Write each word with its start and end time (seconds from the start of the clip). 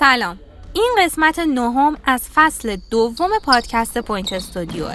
سلام. 0.00 0.38
این 0.72 0.96
قسمت 0.98 1.38
نهم 1.38 1.96
از 2.04 2.28
فصل 2.34 2.76
دوم 2.90 3.30
پادکست 3.44 3.98
پوینت 3.98 4.32
استودیوه 4.32 4.94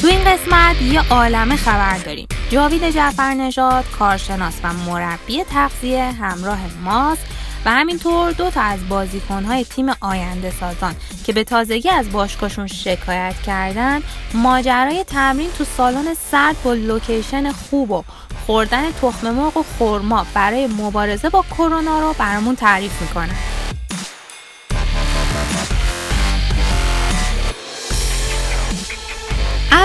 تو 0.00 0.08
این 0.08 0.24
قسمت 0.24 0.82
یه 0.82 1.08
عالمه 1.10 1.56
خبر 1.56 1.98
داریم. 1.98 2.28
جاوید 2.50 2.90
جعفر 2.90 3.34
نژاد 3.34 3.84
کارشناس 3.98 4.60
و 4.64 4.72
مربی 4.72 5.44
تغذیه 5.44 6.04
همراه 6.04 6.60
ماست. 6.84 7.26
و 7.64 7.70
همینطور 7.70 8.32
دو 8.32 8.50
تا 8.50 8.60
از 8.60 8.88
بازیکنهای 8.88 9.64
تیم 9.64 9.86
آینده 10.00 10.50
سازان 10.50 10.94
که 11.24 11.32
به 11.32 11.44
تازگی 11.44 11.90
از 11.90 12.12
باشگاهشون 12.12 12.66
شکایت 12.66 13.34
کردن 13.46 14.02
ماجرای 14.34 15.04
تمرین 15.04 15.50
تو 15.58 15.64
سالن 15.64 16.14
سرد 16.14 16.62
با 16.62 16.74
لوکیشن 16.74 17.52
خوب 17.52 17.90
و 17.90 18.04
خوردن 18.46 18.92
تخم 18.92 19.30
مرغ 19.30 19.56
و 19.56 19.62
خورما 19.78 20.26
برای 20.34 20.66
مبارزه 20.66 21.28
با 21.28 21.44
کرونا 21.50 22.00
رو 22.00 22.14
برامون 22.18 22.56
تعریف 22.56 23.02
می‌کنن. 23.02 23.51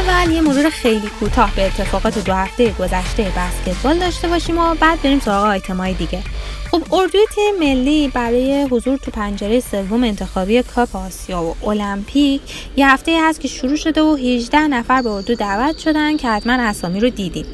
اول 0.08 0.32
یه 0.32 0.42
مرور 0.42 0.70
خیلی 0.70 1.08
کوتاه 1.20 1.56
به 1.56 1.66
اتفاقات 1.66 2.26
دو 2.26 2.34
هفته 2.34 2.76
گذشته 2.80 3.32
بسکتبال 3.38 4.00
داشته 4.00 4.28
باشیم 4.28 4.58
و 4.58 4.76
بعد 4.76 5.02
بریم 5.02 5.20
سراغ 5.20 5.46
آیتمای 5.46 5.94
دیگه. 5.94 6.24
خب 6.72 6.84
اردوی 6.92 7.26
تیم 7.36 7.60
ملی 7.60 8.08
برای 8.08 8.68
حضور 8.72 8.98
تو 8.98 9.12
پنجره 9.12 9.60
سوم 9.60 10.04
انتخابی 10.04 10.64
کاپ 10.64 10.96
آسیا 10.96 11.44
و 11.44 11.70
المپیک 11.70 12.42
یه 12.78 12.90
هفته 12.90 13.18
هست 13.22 13.42
که 13.42 13.48
شروع 13.48 13.76
شده 13.76 14.02
و 14.02 14.16
18 14.16 14.60
نفر 14.60 15.02
به 15.02 15.10
اردو 15.10 15.36
دعوت 15.36 15.78
شدن 15.78 16.18
که 16.18 16.30
حتما 16.30 16.54
اسامی 16.54 17.00
رو 17.00 17.10
دیدیم. 17.10 17.46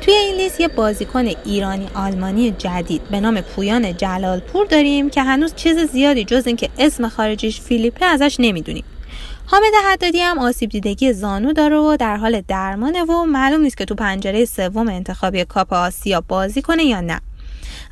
توی 0.00 0.14
این 0.14 0.36
لیست 0.36 0.60
یه 0.60 0.68
بازیکن 0.68 1.28
ایرانی 1.44 1.88
آلمانی 1.94 2.50
جدید 2.50 3.02
به 3.10 3.20
نام 3.20 3.40
پویان 3.40 3.96
جلالپور 3.96 4.66
داریم 4.66 5.10
که 5.10 5.22
هنوز 5.22 5.54
چیز 5.54 5.78
زیادی 5.78 6.24
جز 6.24 6.46
اینکه 6.46 6.68
اسم 6.78 7.08
خارجیش 7.08 7.60
فیلیپه 7.60 8.06
ازش 8.06 8.36
نمی‌دونیم. 8.38 8.84
حامد 9.50 9.72
حدادی 9.84 10.20
هم 10.20 10.38
آسیب 10.38 10.70
دیدگی 10.70 11.12
زانو 11.12 11.52
داره 11.52 11.76
و 11.76 11.96
در 11.96 12.16
حال 12.16 12.40
درمانه 12.40 13.02
و 13.02 13.24
معلوم 13.24 13.60
نیست 13.60 13.76
که 13.76 13.84
تو 13.84 13.94
پنجره 13.94 14.44
سوم 14.44 14.88
انتخابی 14.88 15.44
کاپ 15.44 15.72
آسیا 15.72 16.20
بازی 16.20 16.62
کنه 16.62 16.84
یا 16.84 17.00
نه. 17.00 17.20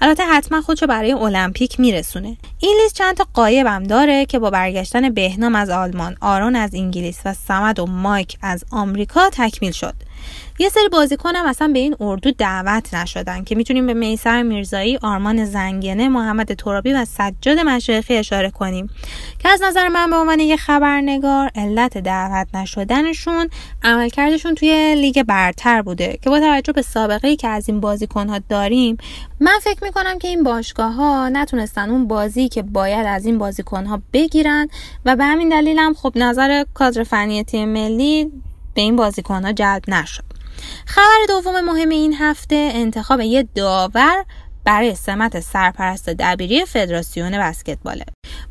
البته 0.01 0.23
حتما 0.23 0.61
خودشو 0.61 0.87
برای 0.87 1.13
المپیک 1.13 1.81
میرسونه. 1.81 2.37
این 2.61 2.79
لیست 2.83 2.95
چند 2.95 3.17
تا 3.17 3.27
قایبم 3.35 3.83
داره 3.83 4.27
که 4.27 4.39
با 4.39 4.51
برگشتن 4.51 5.11
بهنام 5.11 5.55
از 5.55 5.71
آلمان 5.71 6.17
آرون 6.21 6.57
از 6.57 6.75
انگلیس 6.75 7.21
و 7.25 7.35
سمد 7.35 7.79
و 7.79 7.87
مایک 7.87 8.39
از 8.43 8.65
آمریکا 8.71 9.31
تکمیل 9.33 9.73
شد. 9.73 9.95
یه 10.59 10.69
سری 10.69 10.89
بازیکن 10.89 11.37
هم 11.37 11.47
اصلا 11.47 11.69
به 11.69 11.79
این 11.79 11.97
اردو 12.01 12.31
دعوت 12.31 12.95
نشدن 12.95 13.45
که 13.45 13.55
می‌تونیم 13.55 13.87
به 13.87 13.95
میسر 13.95 14.43
میرزایی، 14.43 14.99
آرمان 15.03 15.45
زنگنه، 15.45 16.09
محمد 16.09 16.55
ترابی 16.55 16.93
و 16.93 17.05
سجاد 17.05 17.59
مشایخی 17.59 18.17
اشاره 18.17 18.51
کنیم 18.51 18.91
که 19.39 19.49
از 19.49 19.63
نظر 19.63 19.89
من 19.89 20.11
به 20.11 20.17
عنوان 20.17 20.41
یه 20.41 20.57
خبرنگار 20.57 21.51
علت 21.55 21.99
دعوت 21.99 22.55
نشدنشون 22.55 23.51
عملکردشون 23.83 24.55
توی 24.55 24.95
لیگ 24.95 25.23
برتر 25.23 25.83
بوده 25.83 26.19
که 26.23 26.31
با 26.31 26.41
توجه 26.41 26.73
به 26.73 26.83
سابقه 26.83 27.29
ای 27.29 27.37
که 27.37 27.49
از 27.49 27.69
این 27.69 27.81
بازیکن 27.81 28.29
ها 28.29 28.41
داریم 28.49 28.97
من 29.41 29.59
فکر 29.63 29.85
می‌کنم 29.85 30.19
که 30.19 30.29
این 30.29 30.43
باشگاه 30.43 30.93
ها 30.93 31.29
نتونستن 31.29 31.91
اون 31.91 32.09
بازی 32.09 32.49
که 32.49 32.63
باید 32.63 33.07
از 33.07 33.27
این 33.27 33.39
بازیکن 33.39 33.87
ها 33.87 34.03
بگیرن 34.13 34.69
و 35.05 35.17
به 35.17 35.25
همین 35.25 35.49
دلیل 35.49 35.79
هم 35.79 35.95
خب 35.95 36.13
نظر 36.17 36.65
کادر 36.75 37.05
فنی 37.05 37.45
تیم 37.45 37.69
ملی 37.69 38.33
به 38.75 38.83
این 38.83 38.97
بازیکن 38.97 39.45
ها 39.45 39.53
جلب 39.53 39.83
نشد. 39.89 40.26
خبر 40.87 41.19
دوم 41.29 41.61
مهم 41.61 41.89
این 41.89 42.15
هفته 42.15 42.71
انتخاب 42.75 43.21
یه 43.21 43.49
داور 43.55 44.25
برای 44.67 44.95
سمت 44.95 45.41
سرپرست 45.41 46.09
دبیری 46.09 46.65
فدراسیون 46.65 47.39
بسکتباله. 47.39 48.05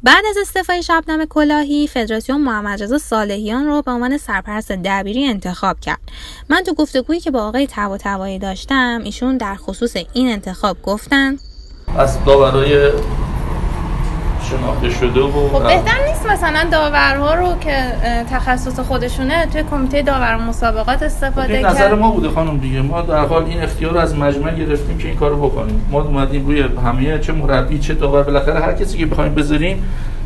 بعد 0.04 0.24
از 0.30 0.38
استعفای 0.38 0.84
شبنم 0.84 1.26
کلاهی 1.26 1.88
فدراسیون 1.88 2.42
محمد 2.42 2.84
رضا 2.84 2.98
صالحیان 2.98 3.66
رو 3.66 3.82
به 3.82 3.92
عنوان 3.92 4.18
سرپرست 4.18 4.72
دبیری 4.72 5.26
انتخاب 5.26 5.80
کرد. 5.80 6.00
من 6.50 6.62
تو 6.66 6.74
گفتگویی 6.74 7.20
که 7.20 7.32
با 7.32 7.44
آقای 7.44 7.68
تبا 7.72 8.38
داشتم 8.38 9.02
ایشون 9.04 9.38
در 9.38 9.56
خصوص 9.56 9.98
این 10.14 10.28
انتخاب 10.28 10.82
گفتن 10.82 11.38
از 11.98 12.26
داورای 12.26 12.92
شناخته 14.50 14.90
شده 14.90 15.22
و 15.22 15.50
خب 15.50 15.64
بهتر 15.64 16.06
نیست 16.08 16.26
مثلا 16.26 16.68
داورها 16.72 17.34
رو 17.34 17.60
که 17.60 17.76
تخصص 18.32 18.80
خودشونه 18.80 19.46
توی 19.54 19.64
کمیته 19.64 20.02
داور 20.02 20.36
مسابقات 20.36 21.04
استفاده 21.04 21.62
کرد. 21.62 21.72
نظر 21.72 21.94
ما 21.94 22.12
بوده 22.12 22.30
خانم 22.30 22.58
دیگه. 22.58 22.82
ما 22.82 23.02
در 23.02 23.26
حال 23.26 23.44
این 23.44 23.62
اختیار 23.62 23.94
رو 23.94 24.00
از 24.00 24.16
مجمع 24.16 24.54
گرفتیم 24.54 24.98
که 24.98 25.08
این 25.08 25.18
کارو 25.18 25.50
بکنیم. 25.50 25.86
ما 25.92 26.02
اومدیم 26.02 26.46
روی 26.46 26.62
همه 26.62 27.20
چه 27.20 27.34
مربی 27.34 27.80
چه 27.80 27.94
داور 27.94 28.24
بالاخره 28.24 28.60
هر 28.60 28.74
کسی 28.74 28.98
که 28.98 29.06
بخوایم 29.06 29.36
بذاریم 29.36 29.84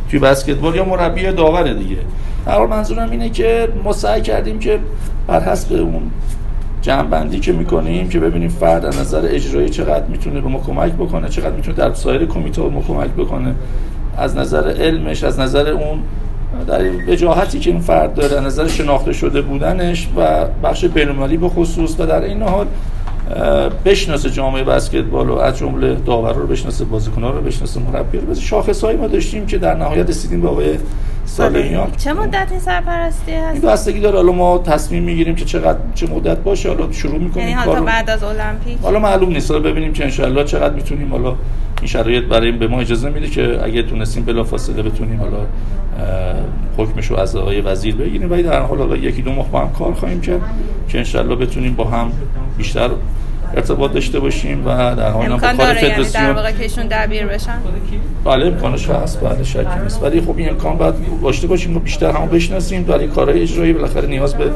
توی 0.10 0.20
بسکتبال 0.20 0.76
یا 0.76 0.86
مربی 0.86 1.32
داور 1.32 1.74
دیگه. 1.74 1.98
در 2.46 2.52
حال 2.52 2.68
منظورم 2.68 3.12
اینه 3.12 3.30
که 3.30 3.70
ما 3.84 3.94
سعی 3.94 4.22
کردیم 4.22 4.60
که 4.60 4.80
بر 5.28 5.40
حسب 5.40 5.74
اون 5.74 6.12
جمع 6.82 7.28
که 7.28 7.52
می‌کنیم 7.52 8.10
که 8.10 8.20
ببینیم 8.20 8.50
فرد 8.50 8.86
از 8.86 9.00
نظر 9.00 9.22
اجرایی 9.24 9.70
چقدر 9.70 10.06
می‌تونه 10.06 10.42
به 10.42 10.50
ما 10.50 10.60
کمک 10.60 10.94
بکنه 10.94 11.30
چقدر 11.30 11.56
می‌تونه 11.56 11.78
در 11.78 11.94
سایر 11.94 12.26
کمیته 12.26 12.62
به 12.62 12.70
ما 12.70 12.82
کمک 12.82 13.10
بکنه. 13.10 13.56
از 14.20 14.38
نظر 14.38 14.70
علمش 14.70 15.24
از 15.24 15.40
نظر 15.40 15.68
اون 15.68 16.00
در 16.68 16.92
وجاهتی 17.08 17.60
که 17.60 17.70
این 17.70 17.80
فرد 17.80 18.14
داره 18.14 18.40
نظر 18.40 18.68
شناخته 18.68 19.14
شده 19.14 19.42
بودنش 19.42 20.08
و 20.18 20.46
بخش 20.64 20.86
بین‌المللی 20.86 21.38
به 21.38 21.50
خصوص 21.50 22.00
و 22.00 22.06
در 22.06 22.22
این 22.22 22.42
حال 22.42 22.68
بشناسه 23.86 24.30
جامعه 24.30 24.64
بسکتبال 24.64 25.30
و 25.30 25.36
از 25.36 25.58
جمله 25.58 25.96
داورا 25.96 26.32
رو 26.32 26.48
بشناسه 26.48 26.86
بازیکن‌ها 26.86 27.30
رو 27.30 27.42
بشناسه 27.42 27.80
مربی 27.80 28.18
رو 28.18 28.28
بس 28.28 28.40
شاخصایی 28.40 28.98
ما 28.98 29.08
داشتیم 29.08 29.46
که 29.46 29.58
در 29.58 29.76
نهایت 29.76 30.10
رسیدیم 30.10 30.42
به 30.42 30.48
آقای 30.48 30.78
چه 31.98 32.14
مدت 32.14 32.48
این 32.52 32.60
سرپرستی 32.60 33.32
هست 33.32 33.54
این 33.54 33.62
بستگی 33.62 34.00
داره. 34.00 34.18
حالا 34.18 34.32
ما 34.32 34.58
تصمیم 34.58 35.04
می‌گیریم 35.04 35.36
که 35.36 35.46
چقدر 35.46 35.80
چه 35.96 36.08
مدت 36.08 36.38
باشه. 36.38 36.70
حالا 36.70 36.92
شروع 36.92 37.18
می‌کنیم 37.20 37.48
یعنی 37.48 37.62
حالا 37.62 37.82
بعد 37.82 38.10
از 38.10 38.24
المپیک؟ 38.24 38.78
حالا 38.82 39.00
معلوم 39.00 39.30
نیست. 39.30 39.52
حالا 39.52 39.64
ببینیم 39.64 39.94
که 39.94 40.04
ان 40.04 40.46
چقدر 40.46 40.74
می‌تونیم. 40.74 41.12
حالا 41.12 41.36
این 41.78 41.88
شرایط 41.88 42.24
برای 42.24 42.52
به 42.52 42.68
ما 42.68 42.82
اجازه 42.82 43.10
میده 43.10 43.28
که 43.28 43.60
اگه 43.64 43.84
تونستیم 43.84 44.24
بلافاصله 44.24 44.84
بتونیم 44.84 45.20
حالا 45.20 45.38
حکمشو 46.78 47.16
از 47.16 47.36
آقای 47.36 47.62
وزیر 47.62 47.96
بگیریم. 47.96 48.32
ولی 48.32 48.44
در 48.44 48.62
حال 48.62 48.78
حالا 48.78 48.96
یکی 48.96 49.22
دو 49.22 49.32
ماه 49.32 49.52
با 49.52 49.60
هم 49.60 49.74
کار 49.74 49.94
خواهیم 49.94 50.22
کرد 50.22 50.42
که 50.90 51.20
ان 51.20 51.36
بتونیم 51.36 51.74
با 51.74 51.84
هم 51.84 52.12
بیشتر 52.58 52.90
ارتباط 53.56 53.94
داشته 53.94 54.20
باشیم 54.20 54.68
و 54.68 54.96
در 54.96 55.10
حال 55.10 55.32
امکان 55.32 55.56
داره 55.56 55.84
یعنی 55.84 56.04
در 56.04 56.34
واقع 56.34 56.52
که 56.52 56.64
ایشون 56.64 56.88
دبیر 56.88 57.26
بشن؟ 57.26 57.60
بله 58.26 58.46
امکانش 58.46 58.90
هست. 58.90 59.22
بله 59.22 59.44
شکی 59.44 59.66
نیست. 59.84 60.04
ولی 60.04 60.22
خب 60.22 60.38
این 60.38 60.50
امکان 60.50 60.78
باید 60.78 60.94
داشته 61.24 61.48
باشیم. 61.48 61.78
و 61.78 61.80
بیشتر 61.80 62.12
هم 62.12 62.28
بشناسیم. 62.28 62.84
برای 62.84 63.08
کارهای 63.08 63.42
اجرایی 63.42 63.74
بالاخره 63.74 64.08
نیاز 64.08 64.36
به 64.36 64.52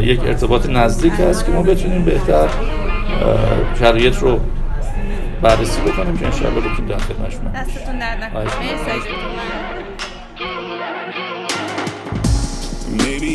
یک 0.00 0.20
ارتباط 0.24 0.68
نزدیک 0.68 1.12
هست 1.12 1.46
که 1.46 1.52
ما 1.52 1.62
بتونیم 1.62 2.04
بهتر 2.04 2.48
شرایط 3.78 4.16
رو 4.16 4.40
بررسی 5.42 5.80
بکنیم 5.80 6.16
که 6.16 6.26
انشاءالله 6.26 6.60
بتونیم 6.60 6.86
در 6.86 6.98
خدمتشون 6.98 7.52
دستتون 7.54 7.98
درد 7.98 8.24
نکنه. 8.24 8.44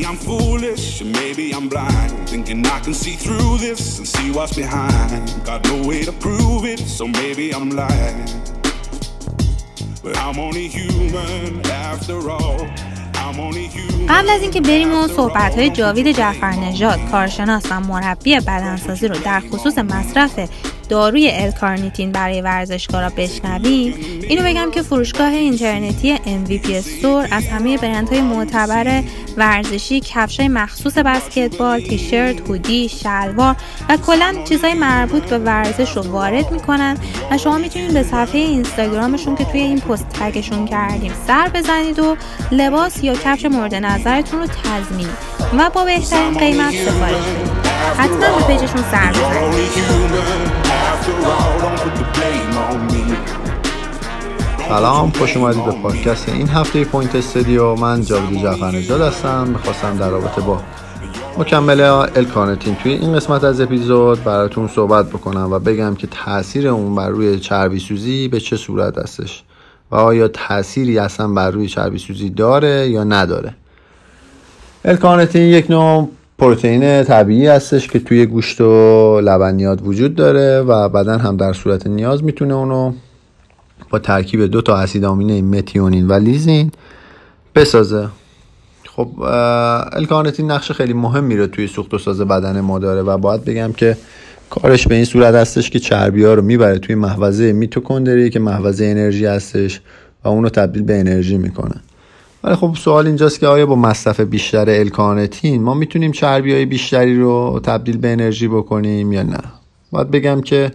I'm 0.10 0.16
foolish, 0.16 1.04
maybe 1.04 1.54
I'm 1.54 1.70
blind. 1.70 2.28
Thinking 2.28 2.66
I 2.66 2.80
can 2.80 2.96
see 2.96 3.16
through 3.16 3.60
this 3.60 4.00
and 4.00 4.08
see 4.08 4.32
what's 4.32 4.56
behind. 4.56 5.22
Got 5.46 5.64
no 5.66 5.88
way 5.88 6.02
to 6.04 6.12
prove 6.12 6.66
it, 6.66 6.80
so 6.80 7.08
maybe 7.08 7.54
I'm 7.54 7.70
lying. 7.70 8.26
But 10.02 10.18
I'm 10.18 10.40
only 10.40 10.68
human 10.68 11.64
after 11.68 12.18
all. 12.32 12.60
قبل 14.10 14.30
از 14.30 14.42
اینکه 14.42 14.62
بریم 14.62 14.94
و 14.94 15.08
صحبت 15.08 15.56
های 15.56 15.70
جاوید 15.70 16.12
جعفر 16.12 16.52
نژاد 16.52 17.00
کارشناس 17.12 17.64
و 17.70 17.80
مربی 17.80 18.40
بدنسازی 18.40 19.08
رو 19.08 19.16
در 19.16 19.40
خصوص 19.40 19.78
مصرف 19.78 20.40
داروی 20.90 21.32
الکارنیتین 21.34 22.12
برای 22.12 22.42
ورزشکارا 22.42 23.10
بشنویم 23.10 23.94
اینو 24.30 24.44
بگم 24.46 24.72
که 24.72 24.82
فروشگاه 24.82 25.28
اینترنتی 25.28 26.18
MVP 26.18 26.70
استور 26.70 27.28
از 27.32 27.48
همه 27.48 27.78
برندهای 27.78 28.22
معتبر 28.22 29.04
ورزشی 29.38 30.00
کفشای 30.00 30.48
مخصوص 30.48 30.98
بسکتبال 30.98 31.82
تیشرت 31.82 32.50
هودی 32.50 32.90
شلوار 32.90 33.56
و 33.90 33.98
کلا 33.98 34.36
چیزهای 34.50 34.74
مربوط 34.74 35.24
به 35.24 35.38
ورزش 35.38 35.98
رو 35.98 36.02
وارد 36.02 36.52
می‌کنن 36.52 36.98
و 37.32 37.38
شما 37.38 37.58
می‌تونید 37.58 37.94
به 37.94 38.04
صفحه 38.04 38.42
اینستاگرامشون 38.42 39.36
که 39.36 39.46
توی 39.46 39.60
این 39.60 39.80
پست 39.80 40.10
تگشون 40.10 40.66
کردیم 40.66 41.14
سر 41.28 41.50
بزنید 41.54 42.00
و 42.00 42.16
لباس 42.52 43.04
یا 43.04 43.14
کفش 43.14 43.46
مورد 43.46 43.76
نظرتون 43.76 44.40
رو 44.40 44.48
تضمین 44.48 45.10
و 45.58 45.70
با 45.70 45.86
بهترین 45.86 46.38
قیمت 46.38 46.74
سفارش 46.74 47.26
بدید 47.26 47.69
حتما 47.98 48.38
به 48.38 48.48
page 48.48 48.66
شون 48.66 48.84
سر 48.92 49.14
سلام 54.70 55.12
خوش 55.12 55.38
اومدید 55.38 55.66
به 55.66 55.72
پادکست 55.72 56.30
این 56.30 56.50
هفته 56.50 56.84
Point 56.84 57.16
Studio 57.16 57.76
من 57.76 58.02
جاوید 58.02 58.42
جعفر 58.42 58.72
نژاد 58.72 59.02
هستم. 59.02 59.48
می‌خواستم 59.48 59.98
در 59.98 60.10
رابطه 60.10 60.42
با 60.42 60.62
مکمل 61.38 61.82
ال‌کارنیتین 61.82 62.76
توی 62.76 62.92
این 62.92 63.16
قسمت 63.16 63.44
از 63.44 63.62
اپیزود 63.62 64.24
براتون 64.24 64.68
صحبت 64.68 65.10
بکنم 65.10 65.52
و 65.52 65.60
بگم 65.60 65.96
که 65.96 66.08
تاثیر 66.08 66.68
اون 66.68 66.96
بر 66.96 67.10
روی 67.10 67.40
چربی 67.40 67.80
سوزی 67.80 68.28
به 68.28 68.40
چه 68.40 68.58
صورت 68.58 68.98
هستش 68.98 69.44
و 69.92 69.96
آیا 69.96 70.28
تأثیری 70.28 71.00
اصلا 71.00 71.28
بر 71.28 71.52
روی 71.52 71.68
چربی 71.68 71.98
سوزی 71.98 72.30
داره 72.30 72.90
یا 72.90 73.04
نداره. 73.04 73.54
الکانتین 74.86 75.42
یک 75.42 75.72
نوع 75.72 76.10
پروتئین 76.40 77.04
طبیعی 77.04 77.48
هستش 77.48 77.88
که 77.88 78.00
توی 78.00 78.26
گوشت 78.26 78.62
و 78.62 79.22
لبنیات 79.24 79.80
وجود 79.84 80.16
داره 80.16 80.62
و 80.62 80.90
بدن 80.90 81.20
هم 81.20 81.38
در 81.38 81.54
صورت 81.54 81.88
نیاز 81.88 82.24
می‌تونه 82.24 82.54
اونو 82.54 82.94
با 83.90 84.00
ترکیب 84.00 84.46
دو 84.46 84.62
تا 84.62 84.78
اسید 84.78 85.06
آمینه 85.06 85.42
متیونین 85.42 86.08
و 86.08 86.14
لیزین 86.14 86.72
بسازه. 87.56 88.08
خب 88.88 89.10
الکارنتین 89.92 90.52
نقش 90.52 90.72
خیلی 90.72 90.94
مهم 90.94 91.24
میره 91.24 91.48
توی 91.48 91.68
سوخت 91.68 91.94
و 91.94 91.98
ساز 91.98 92.22
بدن 92.22 92.62
ما 92.62 92.80
داره 92.80 93.02
و 93.02 93.18
باید 93.18 93.46
بگم 93.46 93.74
که 93.74 93.98
کارش 94.50 94.88
به 94.88 94.96
این 94.96 95.06
صورت 95.06 95.36
هستش 95.36 95.70
که 95.70 95.80
چربی 95.80 96.24
ها 96.24 96.34
رو 96.34 96.42
می‌بره 96.42 96.80
توی 96.80 96.96
محوزه 96.96 97.54
میتوکندری 97.54 98.30
که 98.30 98.40
محوزه 98.40 98.86
انرژی 98.86 99.26
هستش 99.26 99.82
و 100.24 100.28
اونو 100.28 100.50
تبدیل 100.50 100.84
به 100.84 101.00
انرژی 101.00 101.38
می‌کنه. 101.38 101.76
ولی 102.44 102.56
خب 102.56 102.76
سوال 102.76 103.08
اینجاست 103.08 103.40
که 103.40 103.48
آیا 103.48 103.66
با 103.66 103.76
مصرف 103.76 104.20
بیشتر 104.20 104.70
الکانتین 104.70 105.64
ما 105.64 105.74
می‌تونیم 105.74 106.12
چربی 106.12 106.54
های 106.54 106.66
بیشتری 106.66 107.20
رو 107.20 107.60
تبدیل 107.64 107.98
به 107.98 108.12
انرژی 108.12 108.48
بکنیم 108.48 109.12
یا 109.12 109.24
نه؟ 109.24 109.40
باید 109.92 110.12
بگم 110.12 110.42
که 110.42 110.72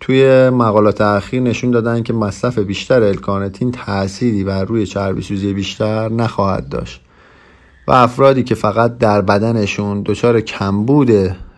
توی 0.00 0.50
مقالات 0.50 1.00
اخیر 1.00 1.42
نشون 1.42 1.70
دادن 1.70 2.02
که 2.02 2.12
مصرف 2.12 2.58
بیشتر 2.58 3.02
الکانتین 3.02 3.70
تأثیری 3.70 4.44
بر 4.44 4.64
روی 4.64 4.86
چربی 4.86 5.22
سوزی 5.22 5.52
بیشتر 5.52 6.08
نخواهد 6.08 6.68
داشت 6.68 7.00
و 7.88 7.92
افرادی 7.92 8.42
که 8.42 8.54
فقط 8.54 8.98
در 8.98 9.20
بدنشون 9.20 10.02
دچار 10.02 10.40
کمبود 10.40 11.10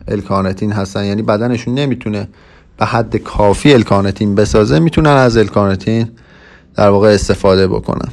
الکانتین 0.09 0.73
هستن 0.73 1.05
یعنی 1.05 1.23
بدنشون 1.23 1.75
نمی‌تونه 1.75 2.29
به 2.77 2.87
حد 2.87 3.17
کافی 3.17 3.73
الکانتین 3.73 4.35
بسازه 4.35 4.79
می‌تونن 4.79 5.11
از 5.11 5.37
الکانتین 5.37 6.09
در 6.77 6.89
واقع 6.89 7.09
استفاده 7.09 7.67
بکنن. 7.67 8.09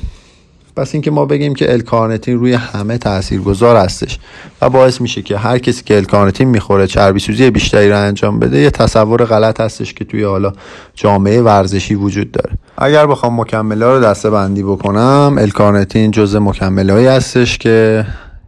پس 0.80 0.96
اینکه 0.96 1.12
ما 1.12 1.26
بگیم 1.26 1.56
که 1.56 1.74
الکارنتین 1.74 2.40
روی 2.40 2.54
همه 2.54 2.98
تاثیرگذار 2.98 3.76
هستش 3.76 4.20
و 4.62 4.70
باعث 4.70 5.02
میشه 5.02 5.22
که 5.22 5.38
هر 5.38 5.58
کسی 5.58 5.84
که 5.84 5.98
الکارنتین 5.98 6.48
می‌خوره 6.48 6.88
چربی 6.88 7.20
سوزی 7.20 7.50
بیشتری 7.50 7.90
رو 7.90 7.98
انجام 7.98 8.40
بده 8.40 8.60
یه 8.60 8.70
تصور 8.70 9.26
غلط 9.26 9.62
هستش 9.62 9.94
که 9.94 10.06
توی 10.06 10.24
حالا 10.24 10.54
جامعه 10.96 11.42
ورزشی 11.42 11.96
وجود 11.96 12.31
داره. 12.31 12.58
اگر 12.78 13.08
بخوام 13.08 13.40
مکمله 13.40 13.86
رو 13.86 14.00
دسته 14.00 14.30
بندی 14.30 14.64
بکنم 14.64 15.36
الکارنتین 15.40 16.12
جز 16.12 16.36
مکمله 16.36 17.12
هستش 17.12 17.58
که 17.58 18.06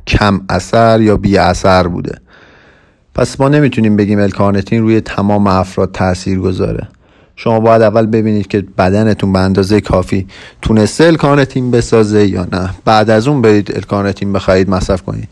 کم 0.07 0.41
اثر 0.49 1.01
یا 1.01 1.17
بی 1.17 1.37
اثر 1.37 1.87
بوده. 1.87 2.17
پس 3.15 3.39
ما 3.39 3.49
نمی‌تونیم 3.49 3.95
بگیم 3.95 4.19
الکارنتین 4.19 4.81
روی 4.81 5.01
تمام 5.01 5.47
افراد 5.47 5.91
تاثیر 5.91 6.39
گذاره 6.39 6.87
شما 7.35 7.59
باید 7.59 7.81
اول 7.81 8.05
ببینید 8.05 8.47
که 8.47 8.61
بدنتون 8.77 9.33
به 9.33 9.39
اندازه 9.39 9.81
کافی 9.81 10.27
تونسته 10.61 11.03
الکارنتین 11.03 11.71
بسازه 11.71 12.27
یا 12.27 12.47
نه. 12.51 12.69
بعد 12.85 13.09
از 13.09 13.27
اون 13.27 13.41
برید 13.41 13.71
الکارنتین 13.75 14.33
بخواهید 14.33 14.69
مصرف 14.69 15.01
کنید 15.01 15.29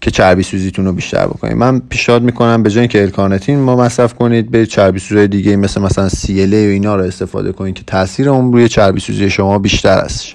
که 0.00 0.10
چربی 0.10 0.42
سوزیتون 0.42 0.84
رو 0.84 0.92
بیشتر 0.92 1.26
بکنید. 1.26 1.56
من 1.56 1.80
پیشنهاد 1.80 2.22
می‌کنم 2.22 2.62
به 2.62 2.70
جای 2.70 2.88
که 2.88 3.02
الکارنتین 3.02 3.58
ما 3.58 3.76
مصرف 3.76 4.14
کنید 4.14 4.50
برید 4.50 4.68
چربی 4.68 4.98
سوزی 4.98 5.28
دیگه 5.28 5.56
مثل 5.56 5.80
مثلا 5.80 6.08
CLA 6.08 6.52
و 6.52 6.54
اینا 6.54 6.96
رو 6.96 7.02
استفاده 7.02 7.52
کنید 7.52 7.74
که 7.74 7.82
تاثیر 7.86 8.28
اون 8.28 8.52
روی 8.52 8.68
چربی 8.68 9.00
سوزی 9.00 9.30
شما 9.30 9.58
بیشتر 9.58 9.98
است. 9.98 10.34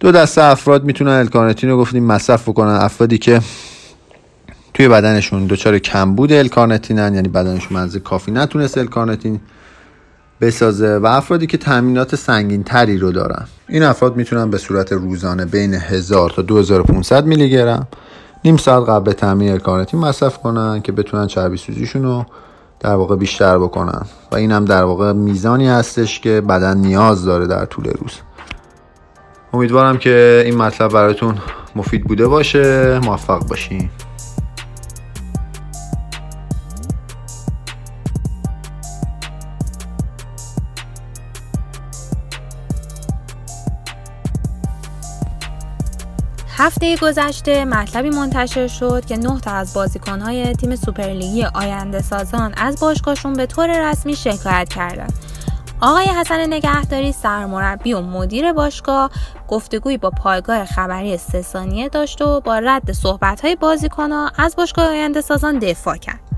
دو 0.00 0.12
دسته 0.12 0.44
افراد 0.44 0.84
می‌تونن 0.84 1.10
الکارنتین 1.10 1.70
رو 1.70 1.78
گفتیم 1.78 2.04
مصرف 2.04 2.48
بکنن. 2.48 2.74
افرادی 2.74 3.18
که 3.18 3.40
توی 4.74 4.88
بدنشون 4.88 5.46
دچار 5.46 5.78
کمبود 5.78 6.32
الکارنتینن 6.32 7.14
یعنی 7.14 7.28
بدنشون 7.28 7.78
منزه 7.78 8.00
کافی 8.00 8.32
نتونست 8.32 8.78
الکارنتین 8.78 9.40
بسازه 10.40 10.98
و 10.98 11.06
افرادی 11.06 11.46
که 11.46 11.58
تامینات 11.58 12.16
سنگین 12.16 12.62
تری 12.62 12.98
رو 12.98 13.12
دارن. 13.12 13.46
این 13.68 13.82
افراد 13.82 14.16
می‌تونن 14.16 14.50
به 14.50 14.58
صورت 14.58 14.92
روزانه 14.92 15.44
بین 15.44 15.74
1000 15.74 16.30
تا 16.30 16.42
2500 16.42 17.26
میلی 17.26 17.50
گرم 17.50 17.88
نیم 18.44 18.56
ساعت 18.56 18.88
قبل 18.88 19.12
تامین 19.12 19.52
الکارنتین 19.52 20.00
مصرف 20.00 20.38
کنن 20.38 20.82
که 20.82 20.92
بتونن 20.92 21.26
چربی 21.26 21.56
سوزیشون 21.56 22.02
رو 22.02 22.26
در 22.80 22.94
واقع 22.94 23.16
بیشتر 23.16 23.58
بکنن. 23.58 24.02
و 24.32 24.36
این 24.36 24.52
هم 24.52 24.64
در 24.64 24.84
واقع 24.84 25.12
میزانی 25.12 25.68
هستش 25.68 26.20
که 26.20 26.40
بدن 26.40 26.76
نیاز 26.76 27.24
داره 27.24 27.46
در 27.46 27.64
طول 27.64 27.84
روز. 27.84 28.12
امیدوارم 29.52 29.98
که 29.98 30.42
این 30.46 30.56
مطلب 30.56 30.92
براتون 30.92 31.34
مفید 31.76 32.04
بوده 32.04 32.28
باشه. 32.28 32.98
موفق 32.98 33.46
باشین. 33.46 33.90
هفته 46.62 46.96
گذشته 46.96 47.64
مطلبی 47.64 48.10
منتشر 48.10 48.66
شد 48.66 49.04
که 49.04 49.16
نه 49.16 49.40
تا 49.40 49.50
از 49.50 49.74
بازیکنهای 49.74 50.52
تیم 50.52 50.76
سوپرلیگی 50.76 51.44
آینده 51.44 52.02
سازان 52.02 52.54
از 52.56 52.80
باشگاهشون 52.80 53.32
به 53.32 53.46
طور 53.46 53.90
رسمی 53.90 54.16
شکایت 54.16 54.68
کردند. 54.68 55.12
آقای 55.80 56.04
حسن 56.04 56.46
نگهداری 56.46 57.12
سرمربی 57.12 57.92
و 57.92 58.00
مدیر 58.00 58.52
باشگاه 58.52 59.10
گفتگویی 59.48 59.98
با 59.98 60.10
پایگاه 60.10 60.64
خبری 60.64 61.16
سه 61.16 61.42
ثانیه 61.42 61.88
داشت 61.88 62.22
و 62.22 62.40
با 62.40 62.58
رد 62.58 62.92
صحبت‌های 62.92 63.56
بازیکنها 63.56 64.30
از 64.38 64.56
باشگاه 64.56 64.88
آینده 64.88 65.20
سازان 65.20 65.58
دفاع 65.58 65.96
کرد. 65.96 66.29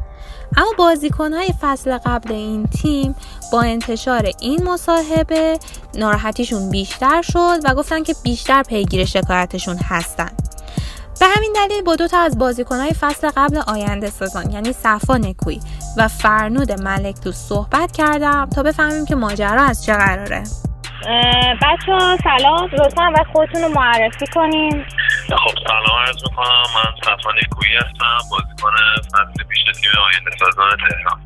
اما 0.57 0.73
بازیکنهای 0.79 1.55
فصل 1.61 1.99
قبل 1.99 2.33
این 2.33 2.67
تیم 2.67 3.15
با 3.53 3.63
انتشار 3.63 4.31
این 4.41 4.65
مصاحبه 4.65 5.59
ناراحتیشون 5.95 6.71
بیشتر 6.71 7.23
شد 7.23 7.59
و 7.65 7.75
گفتن 7.75 8.03
که 8.03 8.15
بیشتر 8.23 8.63
پیگیر 8.63 9.05
شکایتشون 9.05 9.77
هستن. 9.77 10.31
به 11.21 11.27
همین 11.27 11.53
دلیل 11.57 11.83
با 11.83 11.97
دو 11.97 12.09
تا 12.09 12.19
از 12.19 12.39
بازیکنهای 12.39 12.93
فصل 12.93 13.31
قبل 13.37 13.61
آینده 13.67 14.11
سازان 14.11 14.51
یعنی 14.51 14.73
صفا 14.73 15.17
نکوی 15.17 15.61
و 15.97 16.09
فرنود 16.09 16.73
ملک 16.73 17.15
تو 17.15 17.33
صحبت 17.33 17.93
کردم 17.93 18.49
تا 18.55 18.63
بفهمیم 18.63 19.05
که 19.05 19.15
ماجرا 19.15 19.63
از 19.63 19.85
چه 19.85 19.93
قراره. 19.93 20.43
بچه 21.63 22.17
سلام. 22.25 22.71
لطفا 22.73 23.13
و 23.15 23.25
خودتون 23.33 23.63
رو 23.63 23.69
معرفی 23.69 24.27
کنیم 24.35 24.85
خب 25.29 25.59
سلام 25.69 25.99
عرض 26.07 26.23
می‌کنم. 26.31 26.63
من 26.75 26.95
صفا 27.03 27.31
نکویی 27.31 27.77
هستم. 27.77 28.19
بازیکن 28.31 28.77
فصل 29.13 29.45
پیش 29.49 29.65
تیم 29.65 29.91
آینده 30.07 30.31
سازان 30.39 30.77
تهران. 30.77 31.21